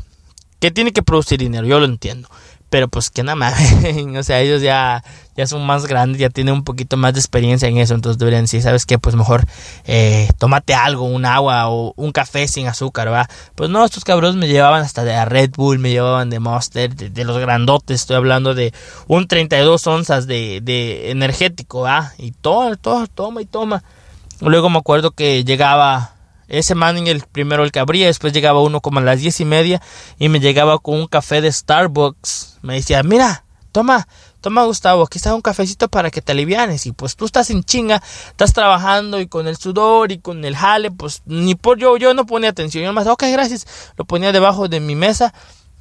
que 0.59 0.71
tiene 0.71 0.93
que 0.93 1.03
producir 1.03 1.37
dinero, 1.37 1.67
yo 1.67 1.79
lo 1.79 1.85
entiendo. 1.85 2.27
Pero 2.75 2.89
pues 2.89 3.09
que 3.09 3.23
nada 3.23 3.37
más, 3.37 3.53
o 4.19 4.23
sea, 4.23 4.41
ellos 4.41 4.61
ya, 4.61 5.01
ya 5.37 5.47
son 5.47 5.65
más 5.65 5.85
grandes, 5.85 6.19
ya 6.19 6.29
tienen 6.29 6.55
un 6.55 6.65
poquito 6.65 6.97
más 6.97 7.13
de 7.13 7.21
experiencia 7.21 7.69
en 7.69 7.77
eso, 7.77 7.93
entonces 7.93 8.17
deberían 8.17 8.43
decir, 8.43 8.61
¿sabes 8.61 8.85
qué? 8.85 8.99
Pues 8.99 9.15
mejor 9.15 9.45
eh, 9.85 10.27
tómate 10.39 10.73
algo, 10.73 11.05
un 11.05 11.25
agua 11.25 11.69
o 11.69 11.93
un 11.95 12.11
café 12.11 12.49
sin 12.49 12.67
azúcar, 12.67 13.09
¿va? 13.09 13.29
Pues 13.55 13.69
no, 13.69 13.85
estos 13.85 14.03
cabrones 14.03 14.35
me 14.35 14.49
llevaban 14.49 14.81
hasta 14.81 15.05
de 15.05 15.23
Red 15.23 15.51
Bull, 15.55 15.79
me 15.79 15.91
llevaban 15.91 16.29
de 16.29 16.41
Monster, 16.41 16.93
de, 16.93 17.23
los 17.23 17.37
grandotes, 17.37 18.01
estoy 18.01 18.17
hablando 18.17 18.53
de 18.53 18.73
un 19.07 19.25
32 19.29 19.87
onzas 19.87 20.27
de, 20.27 20.59
de 20.61 21.11
energético, 21.11 21.83
¿va? 21.83 22.11
Y 22.17 22.31
todo, 22.31 22.75
todo, 22.75 23.07
toma 23.07 23.41
y 23.41 23.45
toma. 23.45 23.85
Luego 24.41 24.69
me 24.69 24.79
acuerdo 24.79 25.11
que 25.11 25.45
llegaba 25.45 26.14
ese 26.47 26.75
man 26.75 27.07
el 27.07 27.21
primero 27.21 27.63
el 27.63 27.71
que 27.71 27.79
abría, 27.79 28.07
después 28.07 28.33
llegaba 28.33 28.61
uno 28.61 28.81
como 28.81 28.99
a 28.99 29.03
las 29.03 29.19
diez 29.19 29.39
y 29.39 29.45
media 29.45 29.81
y 30.19 30.29
me 30.29 30.39
llegaba 30.39 30.79
con 30.79 30.95
un 30.95 31.07
café 31.07 31.41
de 31.41 31.51
Starbucks. 31.51 32.59
Me 32.61 32.75
decía, 32.75 33.03
mira, 33.03 33.45
toma, 33.71 34.07
toma 34.41 34.63
Gustavo, 34.63 35.03
aquí 35.03 35.17
está 35.17 35.33
un 35.33 35.41
cafecito 35.41 35.89
para 35.89 36.11
que 36.11 36.21
te 36.21 36.31
alivianes. 36.31 36.85
Y 36.85 36.91
pues 36.91 37.15
tú 37.15 37.25
estás 37.25 37.49
en 37.49 37.63
chinga, 37.63 38.01
estás 38.27 38.53
trabajando 38.53 39.19
y 39.19 39.27
con 39.27 39.47
el 39.47 39.57
sudor 39.57 40.11
y 40.11 40.19
con 40.19 40.45
el 40.45 40.55
jale, 40.55 40.91
pues 40.91 41.23
ni 41.25 41.55
por 41.55 41.77
yo, 41.77 41.97
yo 41.97 42.13
no 42.13 42.25
ponía 42.25 42.51
atención. 42.51 42.83
Yo 42.83 42.93
más, 42.93 43.07
ok, 43.07 43.23
gracias, 43.31 43.67
lo 43.97 44.05
ponía 44.05 44.31
debajo 44.31 44.67
de 44.67 44.79
mi 44.79 44.95
mesa 44.95 45.33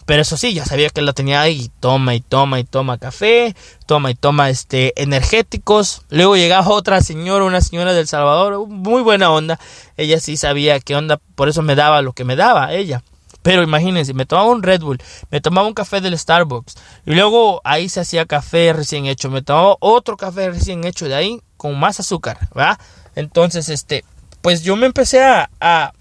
pero 0.07 0.23
eso 0.23 0.37
sí, 0.37 0.53
ya 0.53 0.65
sabía 0.65 0.91
que 0.91 1.01
la 1.03 1.13
tenía 1.13 1.41
ahí. 1.41 1.71
Toma 1.81 2.15
y 2.15 2.21
toma 2.21 2.61
y 2.61 2.65
toma 2.65 2.99
café. 2.99 3.55
Toma 3.87 4.11
y 4.11 4.15
toma 4.15 4.51
este 4.51 4.93
energéticos. 5.01 6.03
Luego 6.11 6.37
llegaba 6.37 6.69
otra 6.69 7.01
señora, 7.01 7.45
una 7.45 7.61
señora 7.61 7.95
del 7.95 8.07
Salvador. 8.07 8.67
Muy 8.69 9.03
buena 9.03 9.31
onda. 9.31 9.59
Ella 9.97 10.21
sí 10.21 10.37
sabía 10.37 10.81
qué 10.81 10.95
onda. 10.95 11.19
Por 11.35 11.49
eso 11.49 11.63
me 11.63 11.75
daba 11.75 12.03
lo 12.03 12.13
que 12.13 12.25
me 12.25 12.37
daba 12.37 12.73
ella. 12.73 13.03
Pero 13.45 13.63
imagínense, 13.63 14.15
me 14.15 14.25
tomaba 14.25 14.49
un 14.49 14.63
Red 14.63 14.81
Bull, 14.81 15.03
me 15.31 15.39
tomaba 15.39 15.69
un 15.69 15.75
café 15.75 16.01
del 16.01 16.19
Starbucks 16.19 16.77
y 17.05 17.15
luego 17.15 17.61
ahí 17.63 17.91
se 17.91 18.01
hacía 18.01 18.25
café 18.25 18.73
recién 18.73 19.05
hecho, 19.05 19.29
me 19.29 19.43
tomaba 19.43 19.77
otro 19.81 20.17
café 20.17 20.49
recién 20.49 20.85
hecho 20.85 21.09
de 21.09 21.15
ahí 21.15 21.43
con 21.59 21.79
más 21.79 22.01
azúcar, 22.01 22.39
¿va? 22.57 22.79
Entonces, 23.15 23.69
este, 23.69 24.03
pues 24.41 24.63
yo 24.63 24.77
me 24.77 24.87
empecé 24.87 25.23
a, 25.23 25.51
a, 25.61 25.93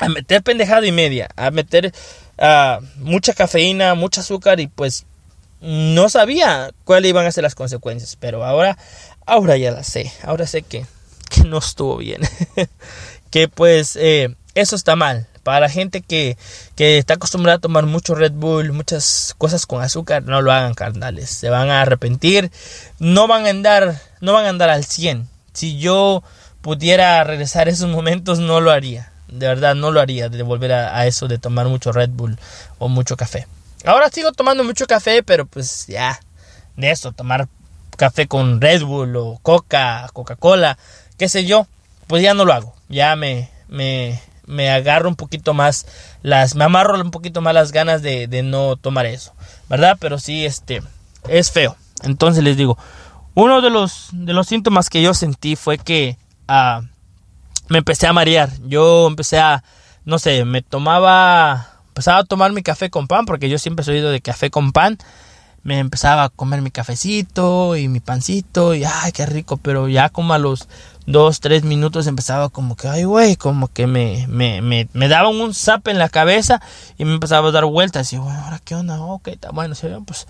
a 0.00 0.08
meter 0.10 0.42
pendejada 0.42 0.86
y 0.86 0.92
media, 0.92 1.30
a 1.34 1.50
meter 1.50 1.94
Ah, 2.42 2.80
mucha 2.96 3.34
cafeína, 3.34 3.94
mucho 3.94 4.22
azúcar 4.22 4.60
y 4.60 4.66
pues 4.66 5.04
no 5.60 6.08
sabía 6.08 6.70
cuáles 6.84 7.10
iban 7.10 7.26
a 7.26 7.32
ser 7.32 7.44
las 7.44 7.54
consecuencias, 7.54 8.16
pero 8.18 8.44
ahora, 8.46 8.78
ahora 9.26 9.58
ya 9.58 9.70
la 9.70 9.84
sé, 9.84 10.10
ahora 10.22 10.46
sé 10.46 10.62
que, 10.62 10.86
que 11.28 11.44
no 11.44 11.58
estuvo 11.58 11.98
bien, 11.98 12.22
que 13.30 13.48
pues 13.48 13.94
eh, 13.96 14.34
eso 14.54 14.74
está 14.74 14.96
mal. 14.96 15.26
Para 15.42 15.60
la 15.60 15.68
gente 15.70 16.02
que, 16.02 16.36
que 16.76 16.98
está 16.98 17.14
acostumbrada 17.14 17.56
a 17.56 17.60
tomar 17.60 17.86
mucho 17.86 18.14
Red 18.14 18.32
Bull, 18.32 18.72
muchas 18.72 19.34
cosas 19.38 19.66
con 19.66 19.82
azúcar, 19.82 20.22
no 20.22 20.42
lo 20.42 20.52
hagan 20.52 20.74
carnales. 20.74 21.30
Se 21.30 21.48
van 21.48 21.70
a 21.70 21.80
arrepentir. 21.80 22.50
No 22.98 23.26
van 23.26 23.46
a 23.46 23.50
andar, 23.50 23.98
no 24.20 24.34
van 24.34 24.44
a 24.44 24.50
andar 24.50 24.68
al 24.68 24.84
100. 24.84 25.30
Si 25.54 25.78
yo 25.78 26.22
pudiera 26.60 27.24
regresar 27.24 27.70
esos 27.70 27.88
momentos, 27.88 28.38
no 28.38 28.60
lo 28.60 28.70
haría 28.70 29.09
de 29.30 29.46
verdad 29.46 29.74
no 29.74 29.90
lo 29.90 30.00
haría 30.00 30.28
de 30.28 30.42
volver 30.42 30.72
a, 30.72 31.06
eso 31.06 31.28
de 31.28 31.38
tomar 31.38 31.68
mucho 31.68 31.92
Red 31.92 32.10
Bull 32.10 32.38
o 32.78 32.88
mucho 32.88 33.16
café. 33.16 33.46
Ahora 33.84 34.10
sigo 34.10 34.32
tomando 34.32 34.64
mucho 34.64 34.86
café, 34.86 35.22
pero 35.22 35.46
pues 35.46 35.86
ya, 35.86 36.20
de 36.76 36.90
eso, 36.90 37.12
tomar 37.12 37.48
café 37.96 38.26
con 38.26 38.60
Red 38.60 38.82
Bull 38.82 39.16
o 39.16 39.38
Coca, 39.42 40.08
Coca-Cola, 40.12 40.78
qué 41.16 41.28
sé 41.28 41.44
yo, 41.44 41.66
pues 42.06 42.22
ya 42.22 42.34
no 42.34 42.44
lo 42.44 42.52
hago. 42.52 42.74
Ya 42.88 43.16
me, 43.16 43.48
me, 43.68 44.20
me 44.46 44.70
agarro 44.70 45.08
un 45.08 45.16
poquito 45.16 45.54
más 45.54 45.86
las, 46.22 46.54
me 46.54 46.64
amarro 46.64 47.00
un 47.00 47.10
poquito 47.10 47.40
más 47.40 47.54
las 47.54 47.72
ganas 47.72 48.02
de, 48.02 48.26
de 48.26 48.42
no 48.42 48.76
tomar 48.76 49.06
eso, 49.06 49.32
¿verdad? 49.68 49.96
Pero 50.00 50.18
sí, 50.18 50.44
este, 50.44 50.82
es 51.28 51.50
feo. 51.50 51.76
Entonces 52.02 52.42
les 52.42 52.56
digo, 52.56 52.78
uno 53.34 53.60
de 53.60 53.70
los, 53.70 54.08
de 54.12 54.32
los 54.32 54.46
síntomas 54.46 54.90
que 54.90 55.02
yo 55.02 55.14
sentí 55.14 55.56
fue 55.56 55.78
que 55.78 56.16
ah, 56.48 56.82
me 57.70 57.78
empecé 57.78 58.06
a 58.06 58.12
marear. 58.12 58.50
Yo 58.66 59.06
empecé 59.06 59.38
a, 59.38 59.64
no 60.04 60.18
sé, 60.18 60.44
me 60.44 60.60
tomaba, 60.60 61.68
empezaba 61.88 62.18
a 62.18 62.24
tomar 62.24 62.52
mi 62.52 62.62
café 62.62 62.90
con 62.90 63.06
pan, 63.06 63.24
porque 63.24 63.48
yo 63.48 63.58
siempre 63.58 63.90
oído 63.90 64.10
de 64.10 64.20
café 64.20 64.50
con 64.50 64.72
pan. 64.72 64.98
Me 65.62 65.78
empezaba 65.78 66.24
a 66.24 66.28
comer 66.30 66.62
mi 66.62 66.70
cafecito 66.70 67.76
y 67.76 67.88
mi 67.88 68.00
pancito 68.00 68.74
y 68.74 68.84
ay, 68.84 69.12
qué 69.12 69.26
rico, 69.26 69.58
pero 69.58 69.88
ya 69.88 70.08
como 70.08 70.32
a 70.32 70.38
los 70.38 70.68
dos, 71.06 71.40
tres 71.40 71.64
minutos 71.64 72.06
empezaba 72.06 72.48
como 72.48 72.76
que, 72.76 72.88
ay, 72.88 73.04
güey, 73.04 73.36
como 73.36 73.68
que 73.68 73.86
me, 73.86 74.26
me, 74.26 74.62
me, 74.62 74.88
me 74.94 75.08
daban 75.08 75.38
un 75.38 75.52
zap 75.52 75.86
en 75.88 75.98
la 75.98 76.08
cabeza 76.08 76.62
y 76.96 77.04
me 77.04 77.12
empezaba 77.12 77.50
a 77.50 77.52
dar 77.52 77.66
vueltas. 77.66 78.10
Y 78.14 78.16
bueno, 78.16 78.42
ahora 78.42 78.58
qué 78.64 78.74
onda, 78.74 79.00
ok, 79.00 79.28
está 79.28 79.50
bueno, 79.50 79.74
pues, 80.06 80.26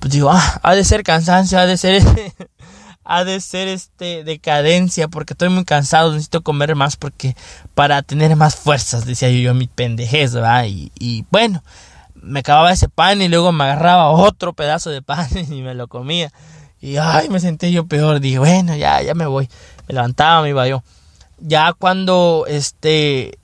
pues 0.00 0.12
digo, 0.12 0.30
ah, 0.30 0.60
ha 0.62 0.74
de 0.74 0.84
ser 0.84 1.02
cansancio, 1.02 1.58
ha 1.58 1.66
de 1.66 1.78
ser 1.78 2.02
ha 3.04 3.24
de 3.24 3.40
ser 3.40 3.68
este 3.68 4.24
decadencia 4.24 5.08
porque 5.08 5.34
estoy 5.34 5.48
muy 5.48 5.64
cansado, 5.64 6.12
necesito 6.12 6.42
comer 6.42 6.74
más 6.74 6.96
porque 6.96 7.36
para 7.74 8.02
tener 8.02 8.34
más 8.36 8.56
fuerzas, 8.56 9.06
decía 9.06 9.30
yo, 9.30 9.38
yo 9.38 9.54
mi 9.54 9.66
pendejez. 9.66 10.32
Y, 10.66 11.24
bueno, 11.30 11.62
me 12.14 12.40
acababa 12.40 12.72
ese 12.72 12.88
pan 12.88 13.20
y 13.22 13.28
luego 13.28 13.52
me 13.52 13.64
agarraba 13.64 14.10
otro 14.10 14.52
pedazo 14.52 14.90
de 14.90 15.02
pan 15.02 15.28
y 15.52 15.62
me 15.62 15.74
lo 15.74 15.88
comía. 15.88 16.32
Y 16.80 16.96
ay, 16.98 17.28
me 17.28 17.40
sentí 17.40 17.72
yo 17.72 17.86
peor, 17.86 18.20
dije, 18.20 18.38
bueno, 18.38 18.76
ya, 18.76 19.00
ya 19.00 19.14
me 19.14 19.26
voy 19.26 19.48
me 19.86 19.94
levantaba, 19.94 20.42
me 20.42 20.50
iba 20.50 20.66
yo. 20.66 20.82
Ya 21.38 21.72
cuando 21.72 22.44
este 22.48 23.38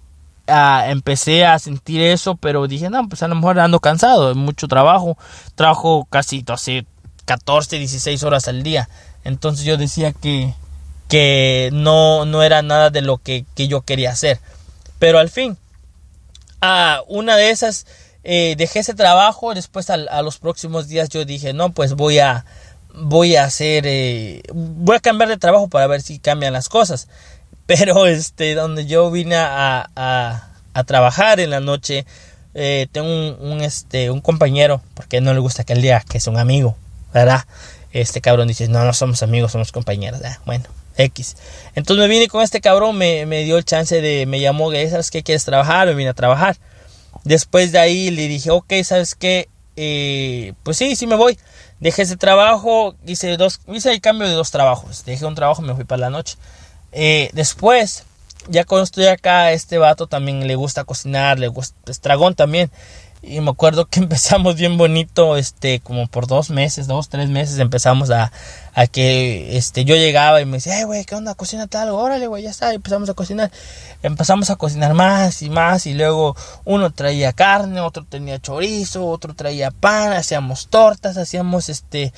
ah, 0.47 0.87
empecé 0.89 1.45
a 1.45 1.59
sentir 1.59 2.01
eso, 2.01 2.37
pero 2.37 2.67
dije, 2.67 2.91
no, 2.91 3.09
pues 3.09 3.23
a 3.23 3.29
lo 3.29 3.35
mejor 3.35 3.59
ando 3.59 3.81
cansado, 3.81 4.35
mucho 4.35 4.69
trabajo, 4.69 5.17
trabajo 5.55 6.07
casi 6.11 6.43
12, 6.43 6.87
14, 7.25 7.79
16 7.79 8.23
horas 8.23 8.49
al 8.49 8.63
día. 8.63 8.89
Entonces 9.25 9.65
yo 9.65 9.77
decía 9.77 10.13
que, 10.13 10.55
que 11.09 11.71
no, 11.73 12.25
no 12.25 12.43
era 12.43 12.63
nada 12.63 12.91
de 12.91 13.03
lo 13.03 13.19
que, 13.19 13.45
que 13.55 13.69
yo 13.69 13.83
quería 13.83 14.11
hacer. 14.11 14.39
Pero 14.99 15.19
al 15.19 15.31
fin, 15.31 15.57
a 16.61 17.03
una 17.09 17.37
de 17.37 17.51
esas, 17.51 17.87
eh, 18.23 18.55
dejé 18.57 18.81
ese 18.81 18.95
trabajo, 18.95 19.55
después 19.55 19.89
a 19.91 20.23
los 20.23 20.39
próximos 20.39 20.89
días 20.89 21.09
yo 21.09 21.25
dije, 21.25 21.53
no, 21.53 21.73
pues 21.73 21.95
voy 21.95 22.19
a, 22.19 22.45
voy 22.95 23.37
a 23.37 23.45
hacer, 23.45 23.85
eh, 23.87 24.43
voy 24.53 24.97
a 24.97 25.01
cambiar 25.01 25.29
de 25.29 25.37
trabajo 25.37 25.69
para 25.69 25.87
ver 25.87 26.03
si 26.03 26.19
cambian 26.19 26.53
las 26.53 26.69
cosas. 26.69 27.09
Pero 27.67 28.07
este, 28.07 28.55
donde 28.55 28.87
yo 28.87 29.11
vine 29.11 29.37
a, 29.37 29.89
a, 29.95 30.85
trabajar 30.85 31.41
en 31.41 31.51
la 31.51 31.61
noche, 31.61 32.07
eh, 32.55 32.89
tengo 32.91 33.37
un, 33.37 33.61
este, 33.61 34.11
un 34.11 34.21
compañero, 34.21 34.83
porque 34.95 35.21
no 35.21 35.33
le 35.35 35.41
gusta 35.41 35.63
que 35.63 35.75
él 35.75 35.83
diga 35.83 36.01
que 36.01 36.19
es 36.19 36.27
un 36.27 36.39
amigo, 36.39 36.77
¿verdad? 37.13 37.45
Este 37.93 38.21
cabrón 38.21 38.49
dice, 38.49 38.69
no, 38.69 38.85
no 38.85 38.93
somos 38.93 39.23
amigos, 39.23 39.53
somos 39.53 39.73
compañeros. 39.73 40.21
bueno, 40.47 40.65
X. 40.97 41.37
Entonces 41.75 42.03
me 42.03 42.09
vine 42.09 42.29
con 42.29 42.43
este 42.43 42.61
cabrón, 42.61 42.97
me, 42.97 43.27
me 43.27 43.45
dio 43.45 43.59
el 43.59 43.65
chance 43.65 44.01
de, 44.01 44.27
me 44.27 44.41
llamó, 44.41 44.71
¿sabes 44.71 45.11
qué 45.11 45.23
quieres 45.23 45.45
trabajar? 45.45 45.87
Me 45.89 45.95
vine 45.95 46.11
a 46.11 46.15
trabajar. 46.15 46.57
Después 47.25 47.73
de 47.73 47.79
ahí 47.79 48.11
le 48.11 48.29
dije, 48.29 48.51
ok, 48.51 48.73
¿sabes 48.85 49.15
qué? 49.15 49.49
Eh, 49.77 50.53
pues 50.63 50.77
sí, 50.77 50.97
sí 50.97 51.07
me 51.07 51.17
voy. 51.17 51.39
Dejé 51.81 52.03
ese 52.03 52.17
trabajo, 52.17 52.95
hice, 53.07 53.37
dos, 53.37 53.61
hice 53.69 53.91
el 53.91 54.01
cambio 54.01 54.29
de 54.29 54.35
dos 54.35 54.51
trabajos. 54.51 55.05
Dejé 55.05 55.25
un 55.25 55.35
trabajo 55.35 55.63
me 55.63 55.75
fui 55.75 55.85
para 55.85 56.01
la 56.01 56.11
noche. 56.11 56.37
Eh, 56.93 57.31
después, 57.33 58.05
ya 58.49 58.65
cuando 58.65 58.85
estoy 58.85 59.07
acá, 59.07 59.53
este 59.53 59.79
vato 59.79 60.07
también 60.07 60.47
le 60.47 60.55
gusta 60.57 60.85
cocinar, 60.85 61.39
le 61.39 61.49
gusta, 61.49 61.75
estragón 61.91 62.35
también. 62.35 62.71
Y 63.23 63.41
me 63.41 63.51
acuerdo 63.51 63.87
que 63.87 64.01
empezamos 64.01 64.57
bien 64.57 64.79
bonito, 64.79 65.37
este, 65.37 65.81
como 65.81 66.07
por 66.07 66.27
dos 66.27 66.51
meses, 66.51 66.87
dos, 66.87 67.09
tres 67.09 67.29
meses 67.29 67.59
empezamos 67.59 68.11
a, 68.11 68.33
a 68.75 68.87
que, 68.87 69.57
este, 69.57 69.85
yo 69.85 69.95
llegaba 69.97 70.41
y 70.41 70.47
me 70.47 70.57
decía, 70.59 70.75
hey, 70.79 70.85
güey, 70.85 71.05
¿qué 71.05 71.15
onda? 71.15 71.35
Cocínate 71.35 71.77
algo, 71.77 71.99
órale, 71.99 72.27
güey, 72.27 72.45
ya 72.45 72.51
está, 72.51 72.73
empezamos 72.73 73.09
a 73.11 73.15
cocinar. 73.15 73.51
Empezamos 74.03 74.51
a 74.51 74.57
cocinar 74.57 74.95
más 74.95 75.43
y 75.43 75.51
más 75.51 75.87
y 75.87 75.95
luego 75.95 76.37
uno 76.65 76.91
traía 76.91 77.33
carne, 77.33 77.81
otro 77.81 78.05
tenía 78.05 78.39
chorizo, 78.39 79.07
otro 79.07 79.35
traía 79.35 79.71
pan, 79.71 80.13
hacíamos 80.13 80.69
tortas, 80.69 81.17
hacíamos, 81.17 81.69
este, 81.69 82.13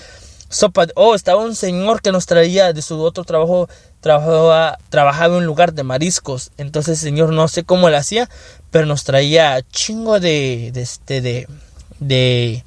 sopa. 0.53 0.87
Oh, 0.95 1.15
estaba 1.15 1.43
un 1.43 1.57
señor 1.57 2.03
que 2.03 2.13
nos 2.13 2.27
traía 2.27 2.73
de 2.73 2.83
su 2.83 3.01
otro 3.01 3.25
trabajo, 3.25 3.69
trabajaba, 4.01 4.79
trabajaba 4.91 5.35
en 5.35 5.41
un 5.41 5.47
lugar 5.47 5.73
de 5.73 5.83
mariscos. 5.83 6.53
Entonces 6.59 7.03
el 7.03 7.09
señor 7.09 7.33
no 7.33 7.49
sé 7.49 7.65
cómo 7.65 7.91
lo 7.91 7.97
hacía, 7.97 8.29
pero 8.71 8.87
nos 8.87 9.05
traía 9.05 9.63
chingo 9.63 10.21
de, 10.21 10.71
de 10.73 10.83
este, 10.83 11.21
de, 11.21 11.49
de, 11.99 12.65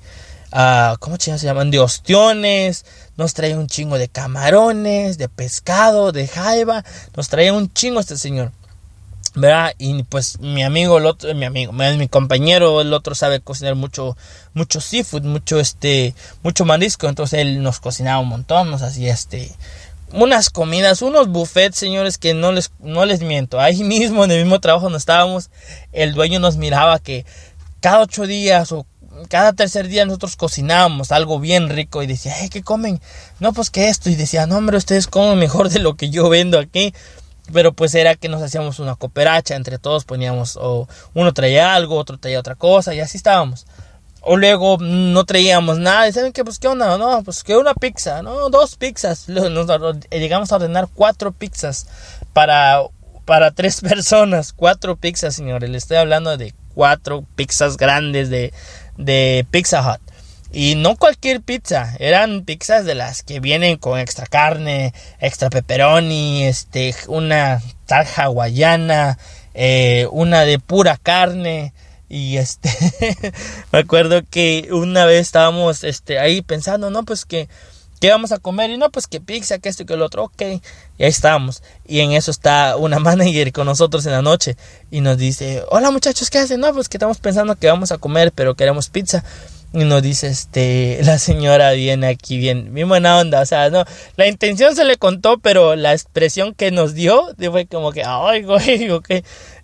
uh, 0.51 0.97
¿cómo 0.99 1.17
se 1.17 1.37
llaman? 1.37 1.71
De 1.71 1.79
ostiones, 1.79 2.85
nos 3.17 3.33
traía 3.33 3.57
un 3.57 3.67
chingo 3.67 3.97
de 3.97 4.09
camarones, 4.09 5.17
de 5.17 5.29
pescado, 5.29 6.11
de 6.11 6.27
jaiba, 6.27 6.83
nos 7.15 7.29
traía 7.29 7.53
un 7.53 7.71
chingo 7.71 7.99
este 7.99 8.17
señor. 8.17 8.51
¿Verdad? 9.35 9.73
Y 9.77 10.03
pues 10.03 10.39
mi 10.39 10.63
amigo, 10.63 10.97
el 10.97 11.05
otro, 11.05 11.33
mi 11.35 11.45
amigo, 11.45 11.71
mi 11.71 12.07
compañero, 12.07 12.81
el 12.81 12.93
otro 12.93 13.15
sabe 13.15 13.41
cocinar 13.41 13.75
mucho, 13.75 14.17
mucho 14.53 14.81
seafood, 14.81 15.23
mucho 15.23 15.59
este, 15.59 16.15
mucho 16.43 16.65
marisco, 16.65 17.07
entonces 17.07 17.39
él 17.41 17.61
nos 17.61 17.79
cocinaba 17.79 18.19
un 18.19 18.29
montón, 18.29 18.71
nos 18.71 18.81
hacía 18.81 19.13
este, 19.13 19.51
unas 20.11 20.49
comidas, 20.49 21.01
unos 21.01 21.27
buffets, 21.27 21.77
señores, 21.77 22.17
que 22.17 22.33
no 22.33 22.51
les, 22.51 22.71
no 22.79 23.05
les 23.05 23.21
miento. 23.21 23.59
Ahí 23.59 23.83
mismo, 23.83 24.23
en 24.23 24.31
el 24.31 24.43
mismo 24.43 24.59
trabajo 24.59 24.85
donde 24.85 24.99
estábamos, 24.99 25.49
el 25.91 26.13
dueño 26.13 26.39
nos 26.39 26.57
miraba 26.57 26.99
que 26.99 27.25
cada 27.81 27.99
ocho 28.01 28.25
días 28.25 28.71
o 28.71 28.85
cada 29.29 29.53
tercer 29.53 29.87
día 29.87 30.05
nosotros 30.05 30.35
cocinábamos 30.35 31.11
algo 31.11 31.39
bien 31.39 31.69
rico 31.69 32.03
y 32.03 32.07
decía, 32.07 32.33
¿qué 32.49 32.61
comen? 32.63 32.99
No, 33.39 33.53
pues 33.53 33.69
que 33.69 33.89
esto. 33.89 34.09
Y 34.09 34.15
decía, 34.15 34.45
no, 34.45 34.57
hombre, 34.57 34.77
ustedes 34.77 35.07
comen 35.07 35.39
mejor 35.39 35.69
de 35.69 35.79
lo 35.79 35.95
que 35.95 36.09
yo 36.09 36.29
vendo 36.29 36.59
aquí. 36.59 36.93
Pero 37.53 37.73
pues 37.73 37.93
era 37.95 38.15
que 38.15 38.29
nos 38.29 38.41
hacíamos 38.41 38.79
una 38.79 38.95
cooperacha, 38.95 39.55
entre 39.55 39.77
todos 39.77 40.05
poníamos, 40.05 40.57
o 40.59 40.87
uno 41.13 41.33
traía 41.33 41.75
algo, 41.75 41.95
otro 41.95 42.17
traía 42.17 42.39
otra 42.39 42.55
cosa, 42.55 42.93
y 42.93 42.99
así 42.99 43.17
estábamos. 43.17 43.65
O 44.21 44.37
luego 44.37 44.77
no 44.79 45.23
traíamos 45.25 45.77
nada. 45.77 46.07
Y 46.07 46.13
saben 46.13 46.33
que, 46.33 46.43
pues, 46.43 46.57
¿qué 46.57 46.67
onda? 46.67 46.97
No, 46.97 47.21
pues 47.23 47.43
que 47.43 47.55
una 47.55 47.75
pizza, 47.75 48.23
¿no? 48.23 48.49
Dos 48.49 48.75
pizzas. 48.75 49.27
llegamos 50.11 50.51
a 50.51 50.55
ordenar 50.55 50.87
cuatro 50.91 51.31
pizzas 51.31 51.87
para, 52.33 52.81
para 53.25 53.51
tres 53.51 53.81
personas. 53.81 54.51
Cuatro 54.51 54.95
pizzas, 54.95 55.35
señores. 55.35 55.69
Le 55.69 55.77
estoy 55.77 55.97
hablando 55.97 56.37
de 56.37 56.55
cuatro 56.73 57.23
pizzas 57.35 57.77
grandes 57.77 58.31
de, 58.31 58.51
de 58.97 59.45
Pizza 59.51 59.81
Hut. 59.81 60.14
Y 60.57 60.75
no 60.75 60.95
cualquier 60.95 61.41
pizza, 61.41 61.97
eran 61.99 62.45
pizzas 62.45 62.85
de 62.85 62.95
las 62.95 63.23
que 63.23 63.41
vienen 63.41 63.75
con 63.75 63.99
extra 63.99 64.25
carne, 64.25 64.93
extra 65.19 65.49
pepperoni, 65.49 66.45
este, 66.45 66.95
una 67.07 67.61
tal 67.87 68.07
hawaiana, 68.15 69.17
eh, 69.53 70.07
una 70.11 70.45
de 70.45 70.57
pura 70.59 70.95
carne, 70.95 71.73
y 72.07 72.37
este, 72.37 72.69
me 73.73 73.79
acuerdo 73.79 74.21
que 74.31 74.69
una 74.71 75.03
vez 75.03 75.23
estábamos 75.23 75.83
este, 75.83 76.19
ahí 76.19 76.41
pensando, 76.41 76.89
no, 76.89 77.03
pues 77.03 77.25
que, 77.25 77.49
¿qué 77.99 78.09
vamos 78.09 78.31
a 78.31 78.37
comer? 78.37 78.69
Y 78.69 78.77
no, 78.77 78.89
pues 78.91 79.07
que 79.07 79.19
pizza, 79.19 79.59
que 79.59 79.67
esto 79.67 79.83
y 79.83 79.85
que 79.85 79.95
el 79.95 80.01
otro, 80.01 80.23
ok. 80.23 80.41
Y 80.97 81.03
ahí 81.03 81.09
estábamos. 81.09 81.63
Y 81.85 81.99
en 81.99 82.13
eso 82.13 82.31
está 82.31 82.77
una 82.77 82.99
manager 82.99 83.51
con 83.51 83.65
nosotros 83.65 84.05
en 84.05 84.13
la 84.13 84.21
noche. 84.21 84.55
Y 84.89 85.01
nos 85.01 85.17
dice, 85.17 85.65
hola 85.69 85.91
muchachos, 85.91 86.29
¿qué 86.29 86.37
hacen? 86.37 86.61
No, 86.61 86.73
pues 86.73 86.87
que 86.87 86.95
estamos 86.95 87.17
pensando 87.17 87.57
que 87.57 87.67
vamos 87.67 87.91
a 87.91 87.97
comer, 87.97 88.31
pero 88.31 88.55
queremos 88.55 88.87
pizza. 88.87 89.21
Y 89.73 89.83
nos 89.83 90.01
dice, 90.01 90.27
este, 90.27 90.99
la 91.03 91.17
señora 91.17 91.71
viene 91.71 92.07
aquí 92.07 92.37
bien, 92.37 92.73
bien 92.73 92.87
buena 92.87 93.17
onda. 93.19 93.41
O 93.41 93.45
sea, 93.45 93.69
no, 93.69 93.83
la 94.15 94.27
intención 94.27 94.75
se 94.75 94.85
le 94.85 94.95
contó, 94.95 95.37
pero 95.39 95.75
la 95.75 95.91
expresión 95.93 96.53
que 96.53 96.71
nos 96.71 96.93
dio 96.93 97.35
fue 97.51 97.65
como 97.65 97.91
que, 97.91 98.03
ay, 98.05 98.43
güey, 98.43 98.89
ok. 98.91 99.09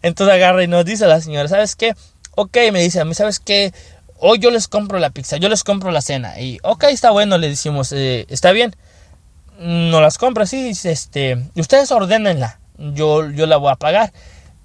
Entonces 0.02 0.36
agarra 0.36 0.64
y 0.64 0.68
nos 0.68 0.84
dice 0.84 1.08
la 1.08 1.22
señora, 1.22 1.48
¿sabes 1.48 1.76
qué? 1.76 1.94
ok, 2.36 2.58
me 2.72 2.82
dice 2.82 3.00
a 3.00 3.06
mí, 3.06 3.14
¿sabes 3.14 3.40
qué? 3.40 3.74
Hoy 4.18 4.40
yo 4.40 4.52
les 4.52 4.68
compro 4.68 5.00
la 5.00 5.10
pizza, 5.10 5.38
yo 5.38 5.50
les 5.50 5.64
compro 5.64 5.92
la 5.92 6.02
cena. 6.02 6.40
Y, 6.40 6.60
ok, 6.64 6.86
está 6.86 7.12
bueno, 7.12 7.38
le 7.38 7.50
decimos, 7.50 7.92
eh, 7.92 8.26
está 8.30 8.52
bien. 8.52 8.76
No 9.60 10.02
las 10.02 10.18
compra, 10.18 10.46
sí, 10.46 10.72
este, 10.84 11.38
ustedes 11.56 11.92
ordenenla, 11.92 12.60
yo, 12.78 13.30
yo 13.30 13.46
la 13.46 13.58
voy 13.58 13.72
a 13.72 13.76
pagar. 13.76 14.12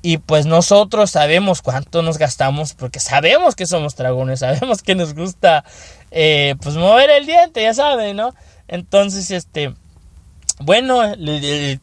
Y 0.09 0.19
pues 0.19 0.47
nosotros 0.47 1.11
sabemos 1.11 1.63
cuánto 1.63 2.01
nos 2.01 2.17
gastamos, 2.17 2.75
porque 2.75 3.01
sabemos 3.01 3.57
que 3.57 3.67
somos 3.67 3.97
dragones, 3.97 4.39
sabemos 4.39 4.81
que 4.81 4.95
nos 4.95 5.15
gusta, 5.15 5.65
eh, 6.13 6.55
pues 6.63 6.77
mover 6.77 7.11
el 7.11 7.27
diente, 7.27 7.61
ya 7.61 7.75
saben, 7.75 8.17
¿no? 8.17 8.33
Entonces, 8.69 9.33
este, 9.33 9.75
bueno, 10.61 11.01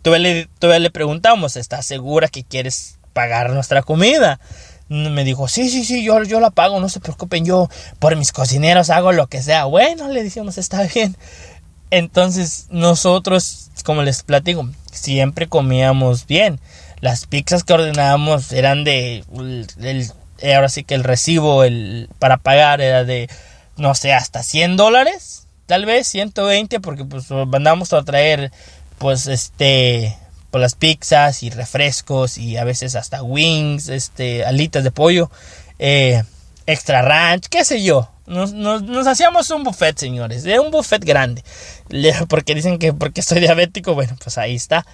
todavía 0.02 0.48
le, 0.62 0.80
le 0.80 0.90
preguntamos, 0.90 1.58
¿estás 1.58 1.86
segura 1.86 2.30
que 2.30 2.46
quieres 2.46 2.98
pagar 3.12 3.50
nuestra 3.50 3.82
comida? 3.82 4.40
me 4.88 5.26
dijo, 5.26 5.50
sí, 5.50 5.70
sí, 5.70 5.84
sí, 5.84 6.06
yo, 6.06 6.24
yo 6.24 6.40
la 6.40 6.50
pago, 6.50 6.80
no 6.80 6.88
se 6.88 7.02
preocupen, 7.02 7.44
yo 7.44 7.70
por 8.00 8.16
mis 8.16 8.32
cocineros 8.32 8.90
hago 8.90 9.12
lo 9.12 9.28
que 9.28 9.42
sea. 9.42 9.66
Bueno, 9.66 10.08
le 10.08 10.24
dijimos, 10.24 10.58
está 10.58 10.84
bien. 10.96 11.18
Entonces 11.90 12.68
nosotros, 12.70 13.70
como 13.84 14.02
les 14.02 14.24
platico, 14.24 14.70
siempre 14.94 15.50
comíamos 15.50 16.26
bien. 16.26 16.62
Las 17.04 17.26
pizzas 17.26 17.66
que 17.66 17.74
ordenábamos 17.74 18.54
eran 18.54 18.86
de... 18.86 19.26
ahora 20.42 20.70
sí 20.70 20.86
que 20.86 20.96
el 20.96 21.04
recibo 21.04 21.66
el, 21.66 22.08
para 22.18 22.38
pagar 22.38 22.80
era 22.80 23.04
de, 23.04 23.30
no 23.76 23.94
sé, 23.94 24.14
hasta 24.14 24.42
100 24.42 24.78
dólares. 24.78 25.46
Tal 25.66 25.86
vez 25.86 26.08
120 26.08 26.80
porque 26.80 27.04
pues 27.04 27.30
mandamos 27.30 27.92
a 27.92 28.06
traer 28.06 28.54
pues 29.00 29.28
este 29.28 30.18
por 30.50 30.62
las 30.62 30.76
pizzas 30.76 31.44
y 31.44 31.50
refrescos 31.50 32.38
y 32.38 32.56
a 32.56 32.64
veces 32.64 32.96
hasta 32.96 33.22
wings, 33.22 33.90
este, 33.90 34.46
alitas 34.46 34.86
de 34.86 34.92
pollo, 34.92 35.30
eh, 35.80 36.24
extra 36.68 37.02
ranch, 37.02 37.48
qué 37.50 37.66
sé 37.66 37.84
yo. 37.84 38.10
Nos, 38.28 39.08
hacíamos 39.08 39.50
un 39.50 39.66
buffet, 39.66 39.98
señores. 39.98 40.44
De 40.44 40.58
un 40.58 40.72
buffet 40.72 41.04
grande. 41.04 41.44
Porque 42.30 42.56
dicen 42.56 42.80
que 42.80 42.94
porque 42.94 43.22
soy 43.22 43.42
diabético, 43.42 43.94
bueno, 43.94 44.16
pues 44.24 44.38
ahí 44.38 44.56
está. 44.56 44.86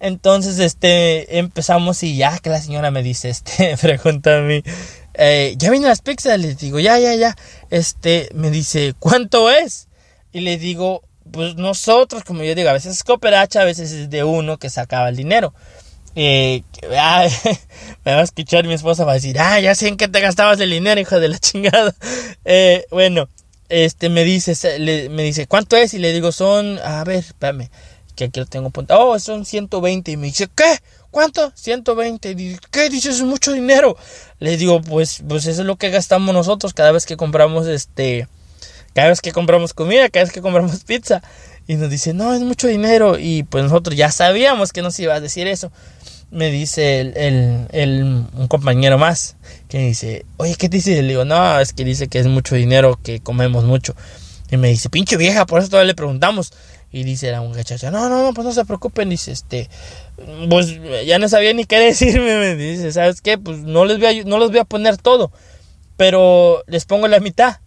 Entonces, 0.00 0.58
este, 0.58 1.38
empezamos 1.38 2.02
y 2.02 2.16
ya 2.16 2.38
que 2.38 2.50
la 2.50 2.60
señora 2.60 2.90
me 2.90 3.02
dice, 3.02 3.30
este, 3.30 3.76
pregunta 3.80 4.38
a 4.38 4.40
mí, 4.40 4.62
eh, 5.14 5.54
¿ya 5.58 5.70
vienen 5.70 5.88
las 5.88 6.02
pizzas? 6.02 6.38
Le 6.38 6.54
digo, 6.54 6.78
ya, 6.78 6.98
ya, 6.98 7.14
ya. 7.14 7.36
Este, 7.70 8.28
me 8.34 8.50
dice, 8.50 8.94
¿cuánto 8.98 9.50
es? 9.50 9.88
Y 10.32 10.40
le 10.40 10.58
digo, 10.58 11.02
pues 11.32 11.56
nosotros, 11.56 12.24
como 12.24 12.44
yo 12.44 12.54
digo, 12.54 12.70
a 12.70 12.74
veces 12.74 12.96
es 12.96 13.04
cooperacha, 13.04 13.62
a 13.62 13.64
veces 13.64 13.90
es 13.92 14.10
de 14.10 14.24
uno 14.24 14.58
que 14.58 14.70
sacaba 14.70 15.08
el 15.08 15.16
dinero. 15.16 15.52
Eh, 16.14 16.62
me 18.04 18.12
va 18.12 18.20
a 18.20 18.22
escuchar 18.22 18.66
mi 18.66 18.74
esposa, 18.74 19.04
va 19.04 19.12
a 19.12 19.14
decir, 19.16 19.38
ah, 19.38 19.60
ya 19.60 19.74
sé 19.74 19.88
en 19.88 19.96
qué 19.96 20.08
te 20.08 20.20
gastabas 20.20 20.60
el 20.60 20.70
dinero, 20.70 21.00
hijo 21.00 21.18
de 21.20 21.28
la 21.28 21.38
chingada. 21.40 21.94
Eh, 22.44 22.86
bueno, 22.90 23.28
este 23.68 24.08
me 24.08 24.24
dice, 24.24 24.54
me 25.10 25.22
dice, 25.22 25.46
¿cuánto 25.46 25.76
es? 25.76 25.94
Y 25.94 25.98
le 25.98 26.12
digo, 26.12 26.32
son, 26.32 26.78
a 26.78 27.04
ver, 27.04 27.18
espérame, 27.18 27.70
que 28.18 28.24
aquí 28.24 28.40
lo 28.40 28.46
tengo 28.46 28.68
apuntado. 28.68 29.08
Oh, 29.08 29.18
son 29.20 29.44
120. 29.44 30.10
Y 30.10 30.16
me 30.16 30.26
dice, 30.26 30.48
¿qué? 30.52 30.78
¿Cuánto? 31.12 31.52
120. 31.54 32.32
Y 32.32 32.58
¿Qué? 32.72 32.90
Dices, 32.90 33.16
es 33.16 33.22
mucho 33.22 33.52
dinero. 33.52 33.96
Le 34.40 34.56
digo, 34.56 34.80
pues, 34.82 35.22
pues 35.26 35.46
eso 35.46 35.60
es 35.60 35.66
lo 35.66 35.76
que 35.76 35.90
gastamos 35.90 36.34
nosotros 36.34 36.74
cada 36.74 36.90
vez 36.90 37.06
que 37.06 37.16
compramos 37.16 37.68
este, 37.68 38.26
cada 38.92 39.08
vez 39.08 39.20
que 39.20 39.30
compramos 39.30 39.72
comida, 39.72 40.08
cada 40.08 40.24
vez 40.24 40.32
que 40.32 40.42
compramos 40.42 40.82
pizza. 40.84 41.22
Y 41.68 41.76
nos 41.76 41.90
dice, 41.90 42.12
no, 42.12 42.34
es 42.34 42.40
mucho 42.40 42.66
dinero. 42.66 43.18
Y 43.18 43.44
pues 43.44 43.62
nosotros 43.62 43.96
ya 43.96 44.10
sabíamos 44.10 44.72
que 44.72 44.82
nos 44.82 44.98
iba 44.98 45.14
a 45.14 45.20
decir 45.20 45.46
eso 45.46 45.70
me 46.30 46.50
dice 46.50 47.00
el, 47.00 48.26
un 48.34 48.48
compañero 48.48 48.98
más 48.98 49.36
que 49.68 49.78
dice, 49.78 50.26
oye, 50.36 50.56
¿qué 50.56 50.68
dice? 50.68 51.00
Le 51.00 51.08
digo, 51.08 51.24
no, 51.24 51.58
es 51.58 51.72
que 51.72 51.84
dice 51.84 52.08
que 52.08 52.18
es 52.18 52.26
mucho 52.26 52.54
dinero, 52.54 53.00
que 53.02 53.20
comemos 53.20 53.64
mucho. 53.64 53.94
Y 54.50 54.56
me 54.56 54.68
dice, 54.68 54.88
pinche 54.90 55.16
vieja, 55.16 55.46
por 55.46 55.60
eso 55.60 55.68
todavía 55.68 55.88
le 55.88 55.94
preguntamos. 55.94 56.52
Y 56.90 57.04
dice 57.04 57.30
la 57.30 57.42
muchacha, 57.42 57.90
no, 57.90 58.08
no, 58.08 58.22
no, 58.22 58.32
pues 58.32 58.46
no 58.46 58.52
se 58.52 58.64
preocupen. 58.64 59.10
Dice, 59.10 59.32
este, 59.32 59.68
pues 60.48 60.78
ya 61.06 61.18
no 61.18 61.28
sabía 61.28 61.52
ni 61.52 61.64
qué 61.64 61.78
decirme. 61.80 62.38
Me 62.38 62.54
dice, 62.54 62.92
¿sabes 62.92 63.20
qué? 63.20 63.36
Pues 63.38 63.58
no 63.58 63.84
les 63.84 63.98
voy 63.98 64.06
a, 64.06 64.24
no 64.24 64.38
les 64.38 64.48
voy 64.48 64.58
a 64.58 64.64
poner 64.64 64.96
todo, 64.96 65.30
pero 65.96 66.62
les 66.66 66.84
pongo 66.84 67.08
la 67.08 67.20
mitad. 67.20 67.58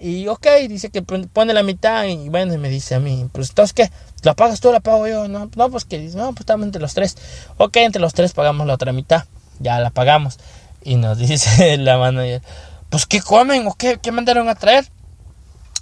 Y 0.00 0.28
ok, 0.28 0.46
dice 0.68 0.90
que 0.90 1.02
pone 1.02 1.52
la 1.52 1.64
mitad 1.64 2.04
y 2.04 2.28
bueno, 2.28 2.56
me 2.58 2.68
dice 2.68 2.94
a 2.94 3.00
mí, 3.00 3.28
pues 3.32 3.48
entonces 3.48 3.72
qué, 3.72 3.90
¿la 4.22 4.34
pagas 4.34 4.60
tú 4.60 4.70
la 4.70 4.78
pago 4.78 5.08
yo? 5.08 5.26
No, 5.26 5.50
no 5.52 5.70
pues 5.70 5.84
que 5.84 5.98
dice, 5.98 6.16
no, 6.16 6.28
pues 6.28 6.40
estamos 6.40 6.66
entre 6.66 6.80
los 6.80 6.94
tres. 6.94 7.16
Ok, 7.56 7.78
entre 7.78 8.00
los 8.00 8.14
tres 8.14 8.32
pagamos 8.32 8.66
la 8.66 8.74
otra 8.74 8.92
mitad, 8.92 9.24
ya 9.58 9.80
la 9.80 9.90
pagamos. 9.90 10.38
Y 10.84 10.96
nos 10.96 11.18
dice 11.28 11.76
la 11.78 11.98
manager, 11.98 12.42
pues 12.90 13.06
¿qué 13.06 13.20
comen 13.20 13.66
o 13.66 13.74
qué, 13.74 13.98
qué 14.00 14.12
mandaron 14.12 14.48
a 14.48 14.54
traer? 14.54 14.86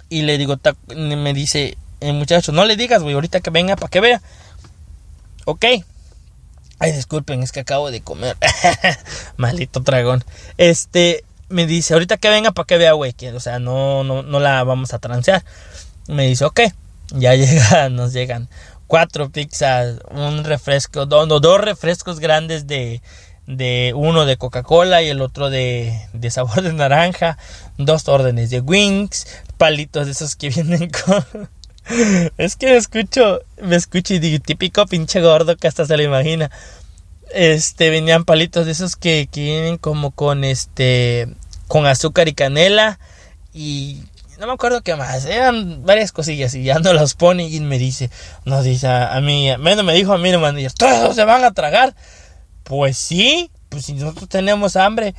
Y 0.09 0.23
le 0.23 0.39
digo, 0.39 0.57
me 0.95 1.33
dice, 1.33 1.77
el 1.99 2.13
muchacho, 2.13 2.51
no 2.51 2.65
le 2.65 2.75
digas, 2.75 3.01
güey, 3.01 3.15
ahorita 3.15 3.39
que 3.39 3.49
venga 3.49 3.75
para 3.75 3.89
que 3.89 3.99
vea. 3.99 4.21
Ok. 5.45 5.65
Ay, 6.79 6.91
disculpen, 6.91 7.41
es 7.41 7.51
que 7.51 7.61
acabo 7.61 7.89
de 7.89 8.01
comer. 8.01 8.37
Maldito 9.37 9.79
dragón. 9.79 10.23
Este, 10.57 11.23
me 11.49 11.65
dice, 11.65 11.93
ahorita 11.93 12.17
que 12.17 12.29
venga 12.29 12.51
para 12.51 12.67
que 12.67 12.77
vea, 12.77 12.93
güey, 12.93 13.13
que, 13.13 13.31
o 13.31 13.39
sea, 13.39 13.59
no, 13.59 14.03
no, 14.03 14.21
no 14.21 14.39
la 14.39 14.63
vamos 14.63 14.93
a 14.93 14.99
transear. 14.99 15.43
Me 16.07 16.27
dice, 16.27 16.45
ok, 16.45 16.61
ya 17.11 17.35
llega, 17.35 17.89
nos 17.89 18.13
llegan 18.13 18.47
cuatro 18.87 19.29
pizzas, 19.29 19.99
un 20.11 20.43
refresco, 20.43 21.05
dos, 21.05 21.27
dos 21.27 21.61
refrescos 21.61 22.19
grandes 22.19 22.67
de, 22.67 23.01
de 23.45 23.93
uno 23.95 24.25
de 24.25 24.37
Coca-Cola 24.37 25.01
y 25.01 25.09
el 25.09 25.21
otro 25.21 25.49
de, 25.49 26.07
de 26.13 26.31
sabor 26.31 26.61
de 26.61 26.73
naranja, 26.73 27.37
dos 27.77 28.07
órdenes 28.07 28.49
de 28.49 28.61
wings, 28.61 29.27
palitos 29.57 30.05
de 30.05 30.11
esos 30.13 30.35
que 30.35 30.49
vienen 30.51 30.89
con... 30.89 31.49
es 32.37 32.55
que 32.55 32.67
me 32.67 32.77
escucho, 32.77 33.41
me 33.61 33.75
escucho 33.75 34.13
y 34.13 34.19
digo, 34.19 34.43
típico 34.43 34.85
pinche 34.85 35.21
gordo 35.21 35.55
que 35.55 35.67
hasta 35.67 35.85
se 35.85 35.97
lo 35.97 36.03
imagina 36.03 36.51
este 37.33 37.89
venían 37.89 38.23
palitos 38.23 38.65
de 38.65 38.71
esos 38.71 38.95
que, 38.95 39.27
que 39.31 39.41
vienen 39.41 39.77
como 39.77 40.11
con 40.11 40.43
este 40.43 41.27
con 41.67 41.85
azúcar 41.85 42.27
y 42.27 42.33
canela 42.33 42.99
y 43.53 44.01
no 44.39 44.45
me 44.45 44.53
acuerdo 44.53 44.81
qué 44.81 44.95
más, 44.95 45.25
eran 45.25 45.83
varias 45.83 46.11
cosillas 46.11 46.53
y 46.53 46.63
ya 46.63 46.77
no 46.79 46.93
los 46.93 47.15
pone 47.15 47.47
y 47.47 47.59
me 47.59 47.79
dice, 47.79 48.11
nos 48.45 48.63
dice 48.63 48.87
a, 48.87 49.19
mí, 49.19 49.49
menos 49.57 49.83
me 49.83 49.93
dijo 49.95 50.13
a 50.13 50.19
mí, 50.19 50.29
hermano, 50.29 50.59
todos 50.77 51.15
se 51.15 51.25
van 51.25 51.43
a 51.43 51.53
tragar. 51.53 51.95
Pues 52.63 52.97
sí, 52.97 53.49
pues 53.69 53.85
si 53.85 53.93
nosotros 53.93 54.29
tenemos 54.29 54.75
hambre. 54.75 55.15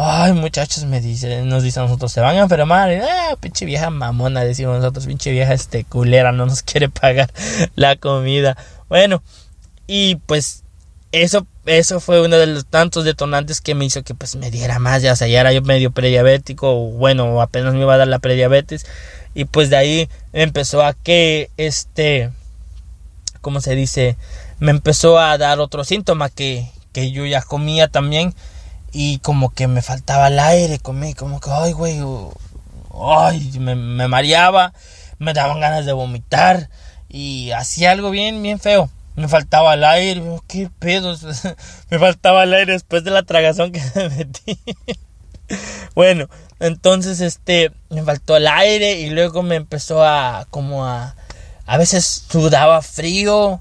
Ay, 0.00 0.32
muchachos, 0.32 0.84
me 0.84 1.00
dice, 1.00 1.42
nos 1.42 1.64
dice 1.64 1.80
a 1.80 1.82
nosotros, 1.82 2.12
se 2.12 2.20
van 2.20 2.36
a 2.36 2.42
enfermar. 2.42 2.88
ah, 3.02 3.36
pinche 3.40 3.64
vieja 3.66 3.90
mamona, 3.90 4.44
decimos 4.44 4.76
nosotros, 4.76 5.06
pinche 5.06 5.32
vieja 5.32 5.52
este 5.52 5.82
culera, 5.82 6.30
no 6.30 6.46
nos 6.46 6.62
quiere 6.62 6.88
pagar 6.88 7.32
la 7.74 7.96
comida. 7.96 8.56
Bueno, 8.88 9.24
y 9.88 10.14
pues 10.14 10.62
eso, 11.10 11.48
eso 11.66 11.98
fue 11.98 12.24
uno 12.24 12.36
de 12.36 12.46
los 12.46 12.66
tantos 12.66 13.04
detonantes 13.04 13.60
que 13.60 13.74
me 13.74 13.86
hizo 13.86 14.04
que 14.04 14.14
pues 14.14 14.36
me 14.36 14.52
diera 14.52 14.78
más, 14.78 15.02
ya 15.02 15.16
sea, 15.16 15.26
ya 15.26 15.40
era 15.40 15.52
yo 15.52 15.62
medio 15.62 15.90
prediabético, 15.90 16.76
bueno, 16.90 17.42
apenas 17.42 17.74
me 17.74 17.80
iba 17.80 17.94
a 17.94 17.98
dar 17.98 18.06
la 18.06 18.20
prediabetes, 18.20 18.86
y 19.34 19.46
pues 19.46 19.68
de 19.68 19.78
ahí 19.78 20.08
empezó 20.32 20.84
a 20.84 20.94
que, 20.94 21.50
este, 21.56 22.30
¿cómo 23.40 23.60
se 23.60 23.74
dice? 23.74 24.16
Me 24.60 24.70
empezó 24.70 25.18
a 25.18 25.36
dar 25.38 25.58
otro 25.58 25.82
síntoma 25.82 26.30
que, 26.30 26.70
que 26.92 27.10
yo 27.10 27.26
ya 27.26 27.42
comía 27.42 27.88
también, 27.88 28.32
y 29.00 29.18
como 29.20 29.50
que 29.50 29.68
me 29.68 29.80
faltaba 29.80 30.26
el 30.26 30.40
aire, 30.40 30.80
comí, 30.80 31.14
como 31.14 31.38
que, 31.38 31.50
ay, 31.52 31.70
güey, 31.70 32.00
ay, 33.00 33.52
me, 33.60 33.76
me 33.76 34.08
mareaba, 34.08 34.72
me 35.20 35.32
daban 35.34 35.60
ganas 35.60 35.86
de 35.86 35.92
vomitar, 35.92 36.68
y 37.08 37.52
hacía 37.52 37.92
algo 37.92 38.10
bien, 38.10 38.42
bien 38.42 38.58
feo 38.58 38.90
me 39.14 39.28
faltaba 39.28 39.74
el 39.74 39.84
aire, 39.84 40.22
qué 40.48 40.68
pedos, 40.80 41.22
me 41.90 41.98
faltaba 42.00 42.42
el 42.42 42.54
aire 42.54 42.72
después 42.72 43.04
de 43.04 43.12
la 43.12 43.22
tragazón 43.22 43.70
que 43.70 43.80
me 43.94 44.08
metí. 44.10 44.58
bueno, 45.94 46.28
entonces 46.58 47.20
este, 47.20 47.70
me 47.90 48.02
faltó 48.02 48.36
el 48.36 48.48
aire 48.48 48.98
y 48.98 49.10
luego 49.10 49.44
me 49.44 49.54
empezó 49.54 50.04
a, 50.04 50.48
como 50.50 50.86
a, 50.86 51.14
a 51.66 51.78
veces 51.78 52.24
sudaba 52.28 52.82
frío. 52.82 53.60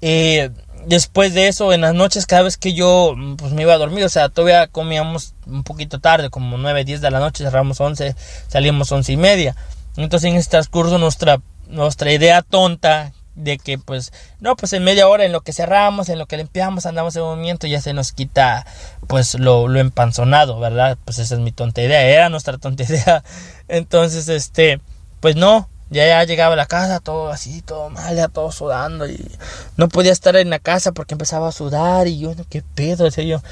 Eh, 0.00 0.50
después 0.86 1.34
de 1.34 1.48
eso, 1.48 1.72
en 1.72 1.82
las 1.82 1.94
noches, 1.94 2.26
cada 2.26 2.42
vez 2.42 2.56
que 2.56 2.74
yo 2.74 3.14
pues, 3.36 3.52
me 3.52 3.62
iba 3.62 3.74
a 3.74 3.78
dormir, 3.78 4.04
o 4.04 4.08
sea, 4.08 4.28
todavía 4.28 4.66
comíamos 4.66 5.34
un 5.46 5.64
poquito 5.64 6.00
tarde, 6.00 6.30
como 6.30 6.58
9, 6.58 6.84
10 6.84 7.00
de 7.00 7.10
la 7.10 7.20
noche, 7.20 7.44
cerramos 7.44 7.80
11, 7.80 8.14
salimos 8.48 8.90
11 8.92 9.12
y 9.12 9.16
media. 9.16 9.56
Entonces 9.96 10.30
en 10.30 10.36
este 10.36 10.52
transcurso 10.52 10.98
nuestra, 10.98 11.40
nuestra 11.68 12.12
idea 12.12 12.42
tonta 12.42 13.12
de 13.34 13.58
que 13.58 13.78
pues 13.78 14.12
no 14.40 14.56
pues 14.56 14.72
en 14.74 14.84
media 14.84 15.08
hora 15.08 15.24
en 15.24 15.32
lo 15.32 15.40
que 15.40 15.54
cerramos 15.54 16.10
en 16.10 16.18
lo 16.18 16.26
que 16.26 16.36
limpiamos 16.36 16.84
andamos 16.84 17.16
en 17.16 17.22
movimiento 17.22 17.66
ya 17.66 17.80
se 17.80 17.94
nos 17.94 18.12
quita 18.12 18.66
pues 19.06 19.38
lo, 19.38 19.68
lo 19.68 19.80
empanzonado 19.80 20.60
verdad 20.60 20.98
pues 21.02 21.18
esa 21.18 21.36
es 21.36 21.40
mi 21.40 21.50
tonta 21.50 21.80
idea 21.80 22.02
era 22.02 22.28
nuestra 22.28 22.58
tonta 22.58 22.82
idea 22.88 23.24
entonces 23.68 24.28
este 24.28 24.82
pues 25.20 25.34
no 25.34 25.70
ya, 25.92 26.06
ya 26.06 26.24
llegaba 26.24 26.54
a 26.54 26.56
la 26.56 26.66
casa 26.66 27.00
todo 27.00 27.30
así 27.30 27.62
todo 27.62 27.90
mal 27.90 28.16
ya 28.16 28.28
todo 28.28 28.50
sudando 28.50 29.06
y 29.06 29.30
no 29.76 29.88
podía 29.88 30.12
estar 30.12 30.34
en 30.36 30.50
la 30.50 30.58
casa 30.58 30.92
porque 30.92 31.14
empezaba 31.14 31.48
a 31.48 31.52
sudar 31.52 32.08
y 32.08 32.18
yo 32.18 32.34
qué 32.48 32.62
pedo 32.74 33.04
decía 33.04 33.24
yo 33.24 33.42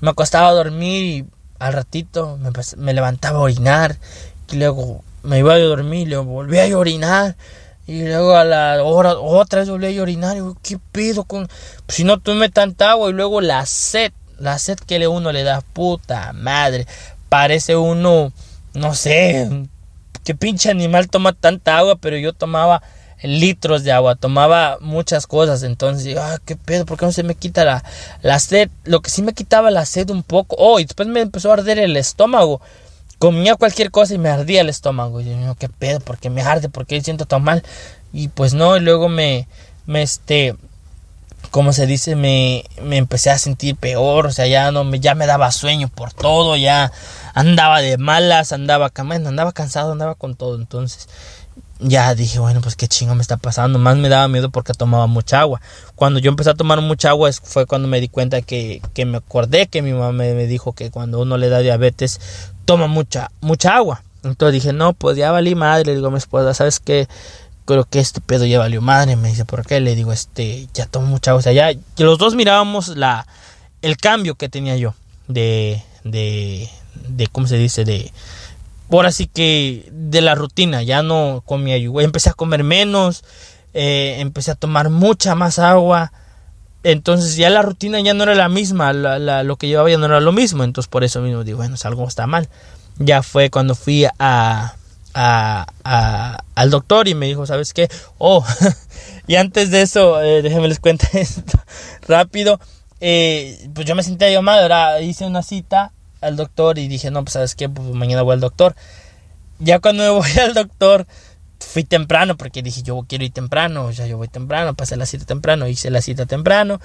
me 0.00 0.10
acostaba 0.10 0.48
a 0.48 0.52
dormir 0.52 1.04
y 1.04 1.26
al 1.58 1.72
ratito 1.72 2.38
me, 2.76 2.92
levantaba 2.92 3.38
a 3.38 3.42
orinar 3.42 3.96
y 4.50 4.56
luego 4.56 5.02
me 5.22 5.38
iba 5.38 5.54
a 5.54 5.58
dormir 5.58 6.06
y 6.06 6.10
luego 6.10 6.24
volví 6.24 6.58
a 6.58 6.76
orinar 6.76 7.36
y 7.86 8.02
luego 8.02 8.36
a 8.36 8.44
la 8.44 8.82
hora, 8.82 9.16
otra 9.16 9.60
vez 9.60 9.68
volví 9.68 9.96
a 9.96 10.02
orinar. 10.02 10.36
Y 10.36 10.40
¿qué 10.62 10.78
pedo 10.90 11.24
con.? 11.24 11.46
Pues 11.86 11.96
si 11.96 12.04
no 12.04 12.18
tome 12.18 12.48
tanta 12.48 12.90
agua. 12.90 13.10
Y 13.10 13.12
luego 13.12 13.40
la 13.40 13.64
sed. 13.64 14.12
La 14.38 14.58
sed 14.58 14.78
que 14.78 15.06
uno 15.06 15.30
le 15.30 15.44
da. 15.44 15.60
Puta 15.60 16.32
madre. 16.32 16.86
Parece 17.28 17.76
uno. 17.76 18.32
No 18.74 18.94
sé. 18.94 19.68
¿Qué 20.26 20.34
pinche 20.34 20.70
animal 20.70 21.08
toma 21.08 21.32
tanta 21.32 21.78
agua? 21.78 21.96
Pero 21.96 22.18
yo 22.18 22.34
tomaba 22.34 22.82
litros 23.22 23.84
de 23.84 23.92
agua. 23.92 24.16
Tomaba 24.16 24.76
muchas 24.80 25.26
cosas. 25.26 25.62
Entonces, 25.62 26.18
ah, 26.18 26.38
qué 26.44 26.56
pedo. 26.56 26.84
¿Por 26.84 26.98
qué 26.98 27.06
no 27.06 27.12
se 27.12 27.22
me 27.22 27.36
quita 27.36 27.64
la, 27.64 27.82
la 28.20 28.38
sed? 28.38 28.68
Lo 28.84 29.00
que 29.00 29.10
sí 29.10 29.22
me 29.22 29.32
quitaba 29.32 29.70
la 29.70 29.86
sed 29.86 30.10
un 30.10 30.24
poco. 30.24 30.56
Oh, 30.58 30.80
y 30.80 30.84
después 30.84 31.08
me 31.08 31.20
empezó 31.20 31.50
a 31.50 31.54
arder 31.54 31.78
el 31.78 31.96
estómago 31.96 32.60
comía 33.18 33.54
cualquier 33.54 33.90
cosa 33.90 34.12
y 34.12 34.18
me 34.18 34.28
ardía 34.28 34.60
el 34.60 34.68
estómago. 34.68 35.22
Y 35.22 35.24
yo, 35.24 35.54
¿qué 35.58 35.70
pedo? 35.70 36.00
¿Por 36.00 36.18
qué 36.18 36.28
me 36.28 36.42
arde? 36.42 36.68
¿Por 36.68 36.84
qué 36.84 37.00
siento 37.00 37.24
tan 37.24 37.42
mal? 37.42 37.62
y 38.12 38.28
pues 38.28 38.54
no, 38.54 38.76
y 38.76 38.80
luego 38.80 39.08
me, 39.08 39.46
me 39.86 40.02
este, 40.02 40.56
como 41.50 41.72
se 41.72 41.86
dice, 41.86 42.16
me, 42.16 42.64
me 42.82 42.96
empecé 42.96 43.30
a 43.30 43.38
sentir 43.38 43.76
peor, 43.76 44.26
o 44.26 44.32
sea, 44.32 44.46
ya 44.46 44.70
no 44.70 44.84
me, 44.84 45.00
ya 45.00 45.14
me 45.14 45.26
daba 45.26 45.50
sueño 45.52 45.88
por 45.88 46.12
todo, 46.12 46.56
ya 46.56 46.92
andaba 47.34 47.80
de 47.80 47.98
malas, 47.98 48.52
andaba, 48.52 48.90
andaba 48.94 49.52
cansado, 49.52 49.92
andaba 49.92 50.14
con 50.14 50.34
todo, 50.34 50.56
entonces 50.56 51.08
ya 51.78 52.14
dije, 52.14 52.38
bueno, 52.38 52.60
pues 52.60 52.74
qué 52.74 52.88
chingo 52.88 53.14
me 53.14 53.22
está 53.22 53.36
pasando. 53.36 53.78
Más 53.78 53.96
me 53.96 54.08
daba 54.08 54.28
miedo 54.28 54.50
porque 54.50 54.72
tomaba 54.72 55.06
mucha 55.06 55.40
agua. 55.40 55.60
Cuando 55.94 56.18
yo 56.20 56.30
empecé 56.30 56.50
a 56.50 56.54
tomar 56.54 56.80
mucha 56.80 57.10
agua 57.10 57.30
fue 57.42 57.66
cuando 57.66 57.88
me 57.88 58.00
di 58.00 58.08
cuenta 58.08 58.40
que, 58.42 58.80
que 58.94 59.04
me 59.04 59.18
acordé 59.18 59.66
que 59.66 59.82
mi 59.82 59.92
mamá 59.92 60.12
me, 60.12 60.46
dijo 60.46 60.72
que 60.72 60.90
cuando 60.90 61.20
uno 61.20 61.36
le 61.36 61.48
da 61.48 61.58
diabetes 61.58 62.20
toma 62.64 62.86
mucha, 62.86 63.30
mucha 63.40 63.76
agua. 63.76 64.02
Entonces 64.24 64.54
dije, 64.54 64.72
no, 64.72 64.92
pues 64.94 65.16
ya 65.16 65.30
valí 65.32 65.54
madre. 65.54 65.94
Digo 65.94 66.08
a 66.08 66.10
mi 66.10 66.18
esposa, 66.18 66.54
¿sabes 66.54 66.80
qué? 66.80 67.08
Creo 67.66 67.84
que 67.84 67.98
este 67.98 68.22
pedo 68.22 68.46
ya 68.46 68.58
valió 68.58 68.80
madre. 68.80 69.16
Me 69.16 69.28
dice, 69.28 69.44
¿por 69.44 69.66
qué? 69.66 69.80
Le 69.80 69.94
digo, 69.94 70.12
este, 70.12 70.68
ya 70.72 70.86
tomo 70.86 71.06
mucha 71.06 71.32
agua. 71.32 71.40
O 71.40 71.42
sea, 71.42 71.52
ya 71.52 71.72
los 71.98 72.18
dos 72.18 72.34
mirábamos 72.34 72.88
la, 72.88 73.26
el 73.82 73.96
cambio 73.98 74.36
que 74.36 74.48
tenía 74.48 74.76
yo 74.76 74.94
de, 75.28 75.82
de, 76.04 76.68
de, 77.08 77.26
¿cómo 77.28 77.46
se 77.46 77.56
dice? 77.56 77.84
De, 77.84 78.12
ahora 78.90 79.12
sí 79.12 79.26
que 79.26 79.88
de 79.92 80.20
la 80.20 80.34
rutina, 80.34 80.82
ya 80.82 81.02
no 81.02 81.42
comía 81.44 81.76
yo, 81.78 82.00
empecé 82.00 82.30
a 82.30 82.34
comer 82.34 82.64
menos, 82.64 83.24
eh, 83.74 84.16
empecé 84.18 84.52
a 84.52 84.54
tomar 84.54 84.90
mucha 84.90 85.34
más 85.34 85.58
agua, 85.58 86.12
entonces 86.82 87.36
ya 87.36 87.50
la 87.50 87.62
rutina 87.62 88.00
ya 88.00 88.14
no 88.14 88.22
era 88.22 88.34
la 88.34 88.48
misma, 88.48 88.92
lo 88.92 89.56
que 89.56 89.68
llevaba 89.68 89.90
ya 89.90 89.98
no 89.98 90.06
era 90.06 90.20
lo 90.20 90.32
mismo, 90.32 90.64
entonces 90.64 90.88
por 90.88 91.04
eso 91.04 91.20
mismo 91.20 91.44
digo, 91.44 91.58
bueno, 91.58 91.76
algo 91.82 92.06
está 92.06 92.26
mal. 92.26 92.48
Ya 92.98 93.22
fue 93.22 93.50
cuando 93.50 93.74
fui 93.74 94.06
a, 94.18 94.74
al 95.16 96.70
doctor 96.70 97.08
y 97.08 97.14
me 97.14 97.26
dijo, 97.26 97.46
¿sabes 97.46 97.72
qué? 97.72 97.88
Oh, 98.18 98.44
y 99.26 99.36
antes 99.36 99.70
de 99.70 99.82
eso, 99.82 100.22
eh, 100.22 100.42
déjenme 100.42 100.68
les 100.68 100.78
cuento 100.78 101.06
rápido. 102.08 102.60
Eh, 103.00 103.68
pues 103.74 103.86
yo 103.86 103.94
me 103.94 104.02
sentía 104.02 104.30
yo 104.30 104.42
mal, 104.42 104.60
ahora 104.60 105.00
hice 105.00 105.26
una 105.26 105.42
cita 105.42 105.92
al 106.20 106.36
doctor 106.36 106.78
y 106.78 106.88
dije, 106.88 107.10
no, 107.10 107.22
pues 107.24 107.34
sabes 107.34 107.54
qué, 107.54 107.68
pues 107.68 107.88
mañana 107.88 108.22
voy 108.22 108.34
al 108.34 108.40
doctor. 108.40 108.74
Ya 109.58 109.78
cuando 109.78 110.02
me 110.02 110.10
voy 110.18 110.30
al 110.38 110.54
doctor, 110.54 111.06
fui 111.60 111.84
temprano 111.84 112.36
porque 112.36 112.62
dije, 112.62 112.82
yo 112.82 113.04
quiero 113.08 113.24
ir 113.24 113.32
temprano, 113.32 113.92
sea, 113.92 114.06
yo 114.06 114.18
voy 114.18 114.28
temprano, 114.28 114.74
pasé 114.74 114.96
la 114.96 115.06
cita 115.06 115.24
temprano, 115.24 115.66
hice 115.66 115.90
la 115.90 116.02
cita 116.02 116.26
temprano 116.26 116.80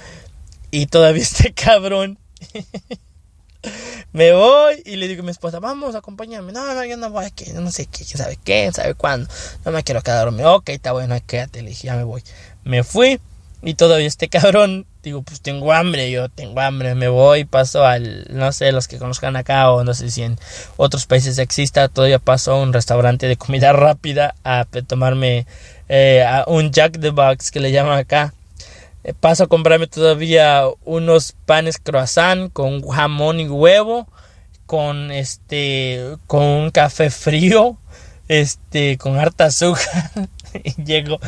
y 0.70 0.86
todavía 0.86 1.24
este 1.24 1.54
cabrón. 1.54 2.18
Me 4.14 4.34
voy 4.34 4.82
y 4.86 4.96
le 4.96 5.08
digo 5.08 5.22
a 5.22 5.26
mi 5.26 5.32
esposa, 5.32 5.60
vamos, 5.60 5.96
acompáñame. 5.96 6.52
No, 6.52 6.74
no, 6.74 6.86
yo 6.86 6.98
no 6.98 7.10
voy, 7.10 7.32
que 7.32 7.54
no 7.54 7.72
sé 7.72 7.86
qué, 7.86 8.06
quién 8.06 8.18
sabe 8.18 8.36
qué, 8.36 8.62
quién 8.62 8.74
sabe 8.74 8.94
cuándo. 8.96 9.30
No 9.66 9.72
me 9.72 9.84
quiero 9.84 10.02
quedarme. 10.02 10.46
Ok, 10.46 10.70
está 10.70 10.92
bueno, 10.92 11.16
quédate. 11.26 11.62
Le 11.62 11.70
dije, 11.70 11.88
ya 11.88 11.96
me 11.96 12.04
voy. 12.04 12.24
Me 12.64 12.84
fui 12.84 13.20
y 13.64 13.76
todavía 13.76 14.08
este 14.08 14.28
cabrón, 14.28 14.88
digo, 15.04 15.22
pues 15.22 15.42
tengo 15.42 15.72
hambre, 15.72 16.10
yo 16.10 16.30
tengo 16.30 16.60
hambre, 16.62 16.96
me 16.96 17.08
voy, 17.10 17.46
paso 17.46 17.86
al, 17.86 18.26
no 18.32 18.52
sé, 18.52 18.72
los 18.72 18.88
que 18.88 18.98
conozcan 18.98 19.36
acá 19.36 19.72
o 19.72 19.84
no 19.84 19.94
sé 19.94 20.10
si 20.10 20.24
en 20.24 20.40
otros 20.78 21.06
países 21.06 21.38
exista, 21.38 21.88
todavía 21.88 22.18
paso 22.18 22.54
a 22.54 22.60
un 22.60 22.74
restaurante 22.74 23.28
de 23.28 23.38
comida 23.38 23.72
rápida 23.74 24.36
a 24.44 24.66
tomarme 24.66 25.46
eh, 25.90 26.24
a 26.24 26.46
un 26.48 26.72
Jack 26.72 27.00
the 27.00 27.12
Box 27.12 27.52
que 27.52 27.60
le 27.60 27.72
llaman 27.72 28.00
acá. 28.00 28.34
Eh, 29.04 29.14
paso 29.14 29.46
a 29.46 29.48
comprarme 29.48 29.88
todavía 29.88 30.64
unos 30.86 31.34
panes 31.46 31.80
croissant 31.80 32.54
con 32.54 32.88
jamón 32.88 33.40
y 33.40 33.48
huevo, 33.48 34.08
con 34.68 35.12
este, 35.12 36.18
con 36.28 36.44
un 36.44 36.72
café 36.72 37.10
frío, 37.10 37.78
este, 38.28 38.98
con 38.98 39.18
harta 39.18 39.46
azúcar. 39.46 40.12
y 40.64 40.84
llego, 40.84 41.20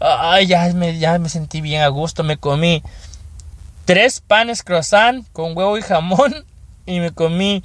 ay, 0.00 0.46
ya 0.46 0.72
me, 0.72 0.98
ya 0.98 1.18
me 1.18 1.28
sentí 1.28 1.60
bien 1.60 1.82
a 1.82 1.88
gusto, 1.88 2.24
me 2.24 2.38
comí 2.38 2.82
tres 3.84 4.20
panes 4.20 4.62
croissant 4.62 5.26
con 5.32 5.56
huevo 5.56 5.76
y 5.76 5.82
jamón 5.82 6.46
y 6.86 7.00
me 7.00 7.10
comí 7.10 7.62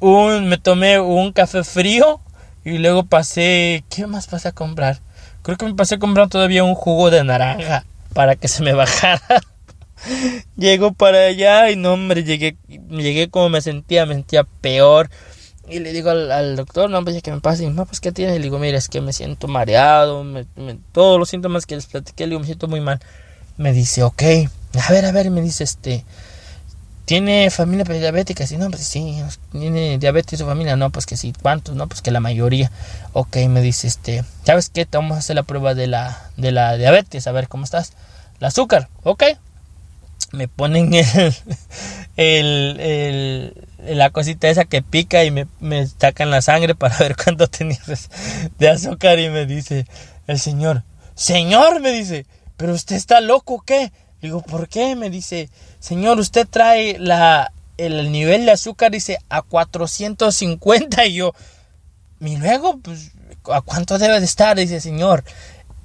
un, 0.00 0.48
me 0.48 0.56
tomé 0.56 0.98
un 0.98 1.32
café 1.32 1.62
frío 1.62 2.20
y 2.64 2.78
luego 2.78 3.02
pasé, 3.02 3.84
¿qué 3.90 4.06
más 4.06 4.28
pasé 4.28 4.48
a 4.48 4.52
comprar? 4.52 5.00
Creo 5.42 5.58
que 5.58 5.66
me 5.66 5.74
pasé 5.74 5.96
a 5.96 5.98
comprar 5.98 6.28
todavía 6.28 6.64
un 6.64 6.74
jugo 6.74 7.10
de 7.10 7.22
naranja 7.22 7.84
para 8.12 8.36
que 8.36 8.48
se 8.48 8.62
me 8.62 8.72
bajara. 8.72 9.22
Llego 10.56 10.92
para 10.92 11.26
allá 11.26 11.70
y 11.70 11.76
no, 11.76 11.94
hombre, 11.94 12.24
llegué, 12.24 12.56
llegué 12.88 13.28
como 13.30 13.48
me 13.48 13.60
sentía, 13.60 14.06
me 14.06 14.14
sentía 14.14 14.44
peor. 14.44 15.10
Y 15.68 15.80
le 15.80 15.92
digo 15.92 16.10
al, 16.10 16.56
doctor, 16.56 16.88
no, 16.88 17.04
pues 17.04 17.22
que 17.22 17.30
me 17.30 17.40
pasa. 17.40 17.64
Y 17.64 17.68
no, 17.68 17.84
pues 17.84 18.00
¿qué 18.00 18.12
tiene? 18.12 18.34
Y 18.34 18.38
le 18.38 18.44
digo, 18.44 18.58
mira, 18.58 18.78
es 18.78 18.88
que 18.88 19.00
me 19.00 19.12
siento 19.12 19.48
mareado, 19.48 20.24
todos 20.92 21.18
los 21.18 21.28
síntomas 21.28 21.66
que 21.66 21.74
les 21.74 21.86
platiqué, 21.86 22.24
le 22.24 22.30
digo, 22.30 22.40
me 22.40 22.46
siento 22.46 22.68
muy 22.68 22.80
mal. 22.80 23.00
Me 23.56 23.72
dice, 23.72 24.02
ok, 24.02 24.22
a 24.80 24.92
ver, 24.92 25.04
a 25.04 25.12
ver, 25.12 25.30
me 25.30 25.42
dice, 25.42 25.64
este, 25.64 26.04
¿tiene 27.08 27.48
familia 27.48 27.84
diabética? 27.84 28.46
Sí, 28.46 28.58
no, 28.58 28.68
pues 28.68 28.82
sí, 28.86 29.24
tiene 29.50 29.96
diabetes 29.96 30.38
su 30.38 30.44
familia. 30.44 30.76
No, 30.76 30.90
pues 30.90 31.06
que 31.06 31.16
sí, 31.16 31.32
¿cuántos? 31.40 31.74
No, 31.74 31.86
pues 31.86 32.02
que 32.02 32.10
la 32.10 32.20
mayoría. 32.20 32.70
Ok, 33.14 33.38
me 33.48 33.62
dice, 33.62 33.86
este, 33.86 34.24
¿sabes 34.44 34.68
qué? 34.68 34.86
Vamos 34.92 35.16
a 35.16 35.20
hacer 35.20 35.34
la 35.34 35.42
prueba 35.42 35.74
de 35.74 35.86
la, 35.86 36.30
de 36.36 36.52
la 36.52 36.76
diabetes, 36.76 37.26
a 37.26 37.32
ver 37.32 37.48
cómo 37.48 37.64
estás. 37.64 37.94
El 38.38 38.44
azúcar, 38.44 38.90
ok. 39.04 39.24
Me 40.32 40.48
ponen 40.48 40.92
el, 40.94 41.34
el, 42.18 42.78
el 42.78 43.98
la 43.98 44.10
cosita 44.10 44.48
esa 44.48 44.66
que 44.66 44.82
pica 44.82 45.24
y 45.24 45.30
me, 45.30 45.46
me 45.60 45.86
sacan 45.86 46.30
la 46.30 46.42
sangre 46.42 46.74
para 46.74 46.98
ver 46.98 47.16
cuánto 47.16 47.46
tenías 47.46 48.10
de 48.58 48.68
azúcar 48.68 49.18
y 49.18 49.30
me 49.30 49.46
dice 49.46 49.86
el 50.26 50.38
señor, 50.38 50.82
señor, 51.14 51.80
me 51.80 51.90
dice, 51.90 52.26
pero 52.58 52.74
usted 52.74 52.96
está 52.96 53.22
loco, 53.22 53.62
¿qué? 53.64 53.92
Digo, 54.20 54.42
¿por 54.42 54.68
qué? 54.68 54.96
Me 54.96 55.10
dice, 55.10 55.48
señor, 55.78 56.18
usted 56.18 56.46
trae 56.48 56.98
la, 56.98 57.52
el 57.76 58.10
nivel 58.10 58.46
de 58.46 58.52
azúcar, 58.52 58.90
dice, 58.90 59.18
a 59.28 59.42
450 59.42 61.06
y 61.06 61.14
yo, 61.14 61.34
y 62.20 62.36
luego, 62.36 62.78
pues, 62.78 63.12
¿a 63.52 63.60
cuánto 63.60 63.98
debe 63.98 64.18
de 64.18 64.26
estar? 64.26 64.56
Dice, 64.56 64.80
señor, 64.80 65.24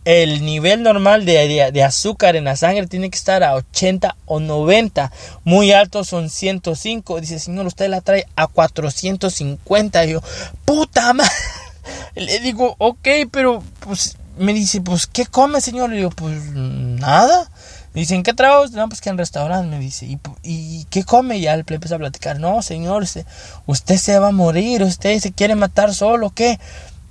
el 0.05 0.43
nivel 0.43 0.83
normal 0.83 1.25
de, 1.25 1.83
azúcar 1.83 2.35
en 2.35 2.45
la 2.45 2.55
sangre 2.55 2.87
tiene 2.87 3.09
que 3.09 3.17
estar 3.17 3.43
a 3.43 3.55
80 3.55 4.15
o 4.25 4.39
90. 4.39 5.11
Muy 5.43 5.71
alto 5.71 6.03
son 6.03 6.29
105. 6.29 7.21
Dice, 7.21 7.39
señor, 7.39 7.67
usted 7.67 7.89
la 7.89 8.01
trae 8.01 8.25
a 8.35 8.47
450. 8.47 10.05
Y 10.05 10.11
yo, 10.11 10.21
puta 10.65 11.13
madre. 11.13 11.31
Le 12.15 12.39
digo, 12.39 12.75
ok, 12.79 13.07
pero 13.31 13.63
pues 13.79 14.17
me 14.37 14.53
dice, 14.53 14.81
pues, 14.81 15.05
¿qué 15.05 15.25
come, 15.25 15.61
señor? 15.61 15.89
Le 15.89 15.97
digo, 15.97 16.09
pues 16.09 16.41
nada. 16.53 17.49
Me 17.93 18.01
dice, 18.01 18.15
¿en 18.15 18.23
qué 18.23 18.33
trabajo? 18.33 18.65
No, 18.73 18.89
pues 18.89 19.01
que 19.01 19.09
en 19.09 19.17
restaurante, 19.17 19.67
me 19.67 19.79
dice. 19.79 20.05
¿Y, 20.05 20.19
y 20.43 20.85
qué 20.89 21.03
come? 21.03 21.39
Ya 21.39 21.55
le 21.55 21.63
empezó 21.67 21.95
a 21.95 21.99
platicar. 21.99 22.39
No, 22.39 22.61
señor, 22.61 23.03
usted, 23.03 23.25
usted 23.67 23.97
se 23.97 24.17
va 24.17 24.29
a 24.29 24.31
morir. 24.31 24.81
Usted 24.81 25.19
se 25.19 25.31
quiere 25.31 25.55
matar 25.55 25.93
solo, 25.93 26.31
¿qué? 26.31 26.59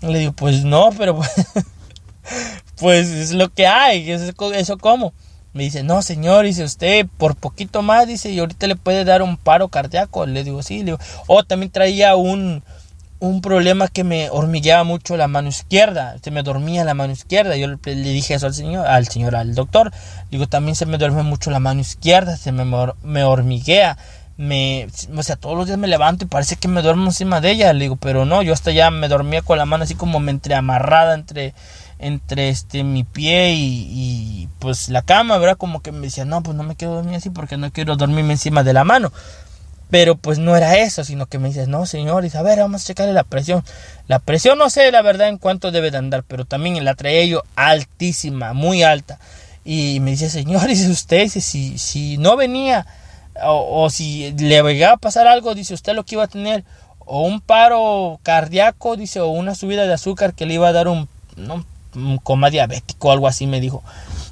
Le 0.00 0.18
digo, 0.18 0.32
pues 0.32 0.64
no, 0.64 0.90
pero... 0.98 1.20
pues 2.76 3.08
es 3.10 3.32
lo 3.32 3.52
que 3.52 3.66
hay, 3.66 4.10
eso, 4.10 4.32
eso 4.54 4.78
como. 4.78 5.12
Me 5.52 5.64
dice, 5.64 5.82
no 5.82 6.00
señor, 6.00 6.46
dice 6.46 6.64
usted, 6.64 7.06
por 7.18 7.36
poquito 7.36 7.82
más, 7.82 8.06
dice, 8.06 8.30
y 8.30 8.38
ahorita 8.38 8.66
le 8.66 8.76
puede 8.76 9.04
dar 9.04 9.22
un 9.22 9.36
paro 9.36 9.68
cardíaco. 9.68 10.24
Le 10.26 10.44
digo, 10.44 10.62
sí, 10.62 10.78
le 10.78 10.84
digo, 10.84 10.98
o 11.26 11.44
también 11.44 11.70
traía 11.70 12.16
un, 12.16 12.64
un 13.22 13.40
problema 13.40 13.87
que 13.87 14.02
me 14.02 14.30
hormigueaba 14.30 14.82
mucho 14.82 15.16
la 15.16 15.28
mano 15.28 15.48
izquierda, 15.48 16.16
se 16.20 16.32
me 16.32 16.42
dormía 16.42 16.82
la 16.82 16.94
mano 16.94 17.12
izquierda. 17.12 17.56
Yo 17.56 17.68
le, 17.68 17.94
dije 17.94 18.35
eso 18.35 18.46
al 18.46 18.54
señor, 18.54 18.85
al 18.85 19.06
señor, 19.06 19.37
al 19.37 19.54
doctor. 19.54 19.92
Digo, 20.32 20.48
también 20.48 20.74
se 20.74 20.87
me 20.87 20.98
duerme 20.98 21.22
mucho 21.22 21.52
la 21.52 21.61
mano 21.61 21.80
izquierda, 21.80 22.37
se 22.37 22.50
me, 22.50 22.64
me 23.04 23.22
hormiguea. 23.22 23.96
Me, 24.37 24.88
o 25.16 25.22
sea, 25.22 25.37
todos 25.37 25.56
los 25.56 25.66
días 25.66 25.78
me 25.78 25.87
levanto 25.87 26.24
y 26.24 26.28
parece 26.28 26.56
que 26.56 26.66
me 26.66 26.82
duermo 26.82 27.06
encima 27.06 27.40
de 27.40 27.52
ella. 27.52 27.72
Le 27.72 27.85
digo, 27.85 27.94
pero 27.94 28.24
no, 28.24 28.42
yo 28.42 28.52
hasta 28.52 28.72
ya 28.72 28.90
me 28.90 29.06
dormía 29.06 29.42
con 29.42 29.56
la 29.56 29.66
mano 29.66 29.85
así 29.85 29.94
como 29.94 30.18
me 30.18 30.32
entre 30.32 30.56
amarrada 30.56 31.14
entre 31.14 31.54
entre 32.00 32.48
este 32.48 32.82
mi 32.82 33.04
pie 33.04 33.54
y, 33.54 34.48
pues 34.58 34.88
la 34.88 35.02
cama, 35.02 35.38
¿verdad? 35.38 35.56
Como 35.56 35.80
que 35.80 35.92
me 35.92 36.00
decía, 36.00 36.24
no, 36.24 36.42
pues 36.42 36.56
no 36.56 36.64
me 36.64 36.74
quiero 36.74 36.94
dormir 36.94 37.14
así 37.14 37.30
porque 37.30 37.56
no 37.56 37.70
quiero 37.70 37.94
dormirme 37.94 38.32
encima 38.32 38.64
de 38.64 38.72
la 38.72 38.82
mano. 38.82 39.12
Pero 39.92 40.16
pues 40.16 40.38
no 40.38 40.57
era 40.57 40.78
eso, 40.78 41.05
sino 41.05 41.26
que 41.26 41.38
me 41.38 41.48
dices, 41.48 41.68
no, 41.68 41.85
señor, 41.85 42.24
y 42.24 42.35
a 42.35 42.40
ver, 42.40 42.61
vamos 42.61 42.81
a 42.83 42.87
checarle 42.87 43.12
la 43.12 43.24
presión. 43.24 43.62
La 44.09 44.20
presión 44.20 44.57
no 44.57 44.70
sé 44.70 44.90
la 44.90 45.02
verdad 45.02 45.28
en 45.28 45.37
cuánto 45.37 45.70
debe 45.70 45.90
de 45.90 45.98
andar, 45.98 46.24
pero 46.26 46.46
también 46.46 46.83
la 46.83 46.94
traía 46.94 47.26
yo 47.26 47.42
altísima, 47.57 48.55
muy 48.55 48.83
alta. 48.83 49.18
Y 49.66 50.00
me 50.00 50.12
dice, 50.12 50.31
señor, 50.31 50.66
dice 50.66 50.90
usted, 50.90 51.28
si, 51.28 51.76
si 51.76 52.16
no 52.16 52.38
venía 52.38 52.87
o, 53.44 53.90
si 53.90 54.33
le 54.33 54.62
llegaba 54.62 54.94
a 54.94 54.96
pasar 54.96 55.26
algo, 55.26 55.55
dice 55.55 55.74
usted 55.74 55.94
lo 55.94 56.05
que 56.05 56.14
iba 56.14 56.24
a 56.24 56.28
tener, 56.28 56.64
o 57.00 57.26
un 57.26 57.42
paro 57.42 58.18
cardíaco, 58.22 58.96
dice, 58.96 59.20
o 59.20 59.28
una 59.28 59.55
subida 59.55 59.87
de 59.87 59.92
azúcar 59.92 60.33
que 60.33 60.46
le 60.46 60.55
iba 60.55 60.68
a 60.68 60.72
dar 60.72 60.88
un, 60.88 61.07
un 61.94 62.16
coma 62.16 62.48
diabético 62.48 63.12
algo 63.12 63.28
así, 63.28 63.46
me 63.46 63.61
dijo. 63.61 63.83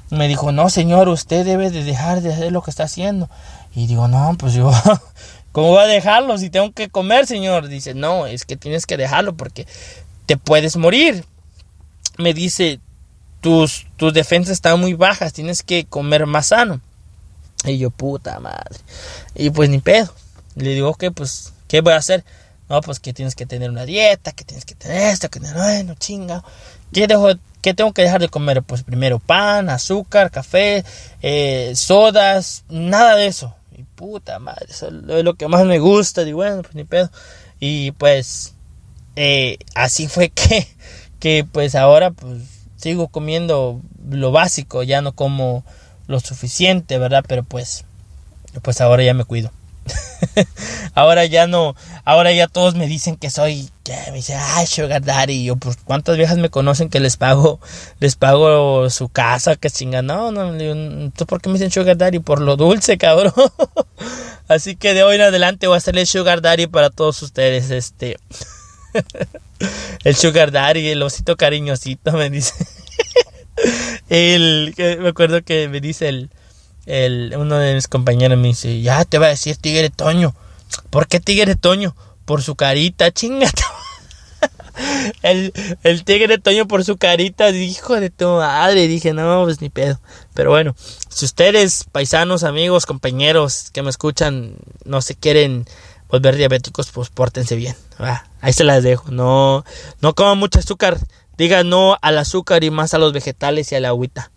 Me 0.09 0.27
dijo, 0.27 0.51
no, 0.51 0.71
señor, 0.71 1.07
usted 1.07 1.45
debe 1.45 1.69
de 1.69 1.83
dejar 1.83 2.21
de 2.21 2.33
hacer 2.33 2.51
lo 2.51 2.63
que 2.63 2.71
está 2.71 2.83
haciendo. 2.83 3.29
Y 3.73 3.87
digo, 3.87 4.07
no, 4.09 4.35
pues 4.37 4.53
yo, 4.53 4.71
¿cómo 5.51 5.69
voy 5.69 5.83
a 5.83 5.87
dejarlo 5.87 6.37
si 6.37 6.49
tengo 6.49 6.71
que 6.71 6.89
comer, 6.89 7.27
señor? 7.27 7.67
Dice, 7.67 7.93
no, 7.93 8.25
es 8.25 8.45
que 8.45 8.57
tienes 8.57 8.85
que 8.85 8.97
dejarlo 8.97 9.35
porque 9.35 9.67
te 10.25 10.37
puedes 10.37 10.77
morir. 10.77 11.25
Me 12.17 12.33
dice, 12.33 12.79
tus, 13.41 13.87
tus 13.97 14.13
defensas 14.13 14.53
están 14.53 14.79
muy 14.79 14.93
bajas, 14.93 15.33
tienes 15.33 15.63
que 15.63 15.85
comer 15.85 16.25
más 16.25 16.47
sano. 16.47 16.79
Y 17.65 17.77
yo, 17.77 17.89
puta 17.89 18.39
madre. 18.39 18.79
Y 19.35 19.49
pues 19.49 19.69
ni 19.69 19.79
pedo. 19.79 20.13
Le 20.55 20.73
digo, 20.73 20.89
ok, 20.89 21.05
pues, 21.13 21.53
¿qué 21.67 21.81
voy 21.81 21.93
a 21.93 21.97
hacer? 21.97 22.23
No, 22.69 22.81
pues 22.81 22.99
que 22.99 23.13
tienes 23.13 23.35
que 23.35 23.45
tener 23.45 23.69
una 23.69 23.85
dieta, 23.85 24.31
que 24.31 24.43
tienes 24.45 24.65
que 24.65 24.75
tener 24.75 25.11
esto, 25.11 25.29
que 25.29 25.39
tener, 25.39 25.55
bueno, 25.55 25.95
chinga. 25.95 26.43
¿Qué, 26.93 27.07
dejo, 27.07 27.29
¿Qué 27.61 27.73
tengo 27.73 27.93
que 27.93 28.01
dejar 28.01 28.21
de 28.21 28.29
comer? 28.29 28.63
Pues 28.63 28.83
primero 28.83 29.19
pan, 29.19 29.69
azúcar, 29.69 30.31
café, 30.31 30.83
eh, 31.21 31.73
sodas, 31.75 32.63
nada 32.69 33.15
de 33.15 33.27
eso. 33.27 33.55
Puta 34.01 34.39
madre, 34.39 34.65
eso 34.67 34.87
es 34.87 35.23
lo 35.23 35.35
que 35.35 35.47
más 35.47 35.63
me 35.63 35.77
gusta. 35.77 36.23
Digo, 36.23 36.37
bueno, 36.37 36.63
pues 36.63 36.73
ni 36.73 36.85
pedo. 36.85 37.11
Y 37.59 37.91
pues, 37.91 38.55
eh, 39.15 39.59
así 39.75 40.07
fue 40.07 40.29
que, 40.31 40.67
que 41.19 41.45
pues 41.49 41.75
ahora 41.75 42.09
pues 42.09 42.41
sigo 42.77 43.09
comiendo 43.09 43.79
lo 44.09 44.31
básico, 44.31 44.81
ya 44.81 45.03
no 45.03 45.11
como 45.11 45.63
lo 46.07 46.19
suficiente, 46.19 46.97
¿verdad? 46.97 47.23
Pero 47.27 47.43
pues, 47.43 47.85
pues 48.63 48.81
ahora 48.81 49.03
ya 49.03 49.13
me 49.13 49.23
cuido. 49.23 49.51
ahora 50.93 51.25
ya 51.25 51.47
no, 51.47 51.75
ahora 52.05 52.31
ya 52.31 52.47
todos 52.47 52.75
me 52.75 52.87
dicen 52.87 53.15
que 53.15 53.29
soy, 53.29 53.69
me 54.07 54.17
dicen, 54.17 54.37
ay, 54.39 54.67
Sugar 54.67 55.03
Daddy. 55.03 55.43
yo, 55.43 55.55
pues, 55.55 55.77
¿cuántas 55.83 56.17
viejas 56.17 56.37
me 56.37 56.49
conocen 56.49 56.89
que 56.89 56.99
les 56.99 57.17
pago, 57.17 57.59
les 57.99 58.15
pago 58.15 58.89
su 58.89 59.09
casa? 59.09 59.55
Que 59.55 59.69
chingan, 59.69 60.05
no, 60.05 60.31
no, 60.31 61.11
¿tú 61.11 61.25
por 61.25 61.41
qué 61.41 61.49
me 61.49 61.53
dicen 61.53 61.71
Sugar 61.71 61.97
Daddy? 61.97 62.19
Por 62.19 62.41
lo 62.41 62.55
dulce, 62.55 62.97
cabrón. 62.97 63.33
Así 64.47 64.75
que 64.75 64.93
de 64.93 65.03
hoy 65.03 65.15
en 65.15 65.21
adelante 65.21 65.67
voy 65.67 65.75
a 65.75 65.77
hacerle 65.77 66.05
Sugar 66.05 66.41
Daddy 66.41 66.67
para 66.67 66.89
todos 66.89 67.21
ustedes, 67.21 67.71
este. 67.71 68.17
el 70.03 70.15
Sugar 70.15 70.51
Daddy, 70.51 70.89
el 70.89 71.01
osito 71.03 71.37
cariñosito, 71.37 72.11
me 72.13 72.29
dice. 72.29 72.53
el, 74.09 74.73
me 74.77 75.09
acuerdo 75.09 75.41
que 75.43 75.67
me 75.67 75.79
dice 75.79 76.09
el, 76.09 76.29
el, 76.85 77.33
uno 77.37 77.57
de 77.57 77.75
mis 77.75 77.87
compañeros 77.87 78.37
me 78.37 78.49
dice, 78.49 78.81
ya 78.81 79.05
te 79.05 79.17
va 79.17 79.27
a 79.27 79.29
decir 79.29 79.57
Tigre 79.57 79.89
Toño. 79.89 80.33
¿Por 80.89 81.07
qué 81.07 81.19
Tigre 81.19 81.55
Toño? 81.55 81.95
Por 82.25 82.41
su 82.41 82.55
carita, 82.55 83.11
chingata. 83.13 83.63
el, 85.21 85.53
el 85.83 86.03
tigre 86.03 86.37
Toño 86.37 86.67
por 86.67 86.83
su 86.83 86.97
carita, 86.97 87.49
hijo 87.49 87.99
de 87.99 88.09
tu 88.09 88.25
madre. 88.25 88.87
Dije, 88.87 89.13
no, 89.13 89.43
pues 89.43 89.61
ni 89.61 89.69
pedo. 89.69 89.99
Pero 90.33 90.51
bueno, 90.51 90.75
si 91.09 91.25
ustedes, 91.25 91.85
paisanos, 91.91 92.43
amigos, 92.43 92.85
compañeros 92.85 93.69
que 93.71 93.83
me 93.83 93.89
escuchan, 93.89 94.55
no 94.85 95.01
se 95.01 95.15
quieren 95.15 95.65
volver 96.09 96.35
diabéticos, 96.35 96.91
pues 96.91 97.09
pórtense 97.09 97.55
bien. 97.55 97.75
ahí 98.41 98.53
se 98.53 98.63
las 98.63 98.83
dejo. 98.83 99.11
No, 99.11 99.63
no 100.01 100.13
coman 100.13 100.37
mucho 100.37 100.59
azúcar. 100.59 100.97
Diga 101.37 101.63
no 101.63 101.97
al 102.01 102.17
azúcar 102.17 102.63
y 102.63 102.71
más 102.71 102.93
a 102.93 102.97
los 102.97 103.13
vegetales 103.13 103.71
y 103.71 103.75
a 103.75 103.79
la 103.79 103.89
agüita. 103.89 104.31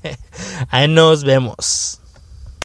Ahí 0.68 0.88
nos 0.88 1.24
vemos. 1.24 1.99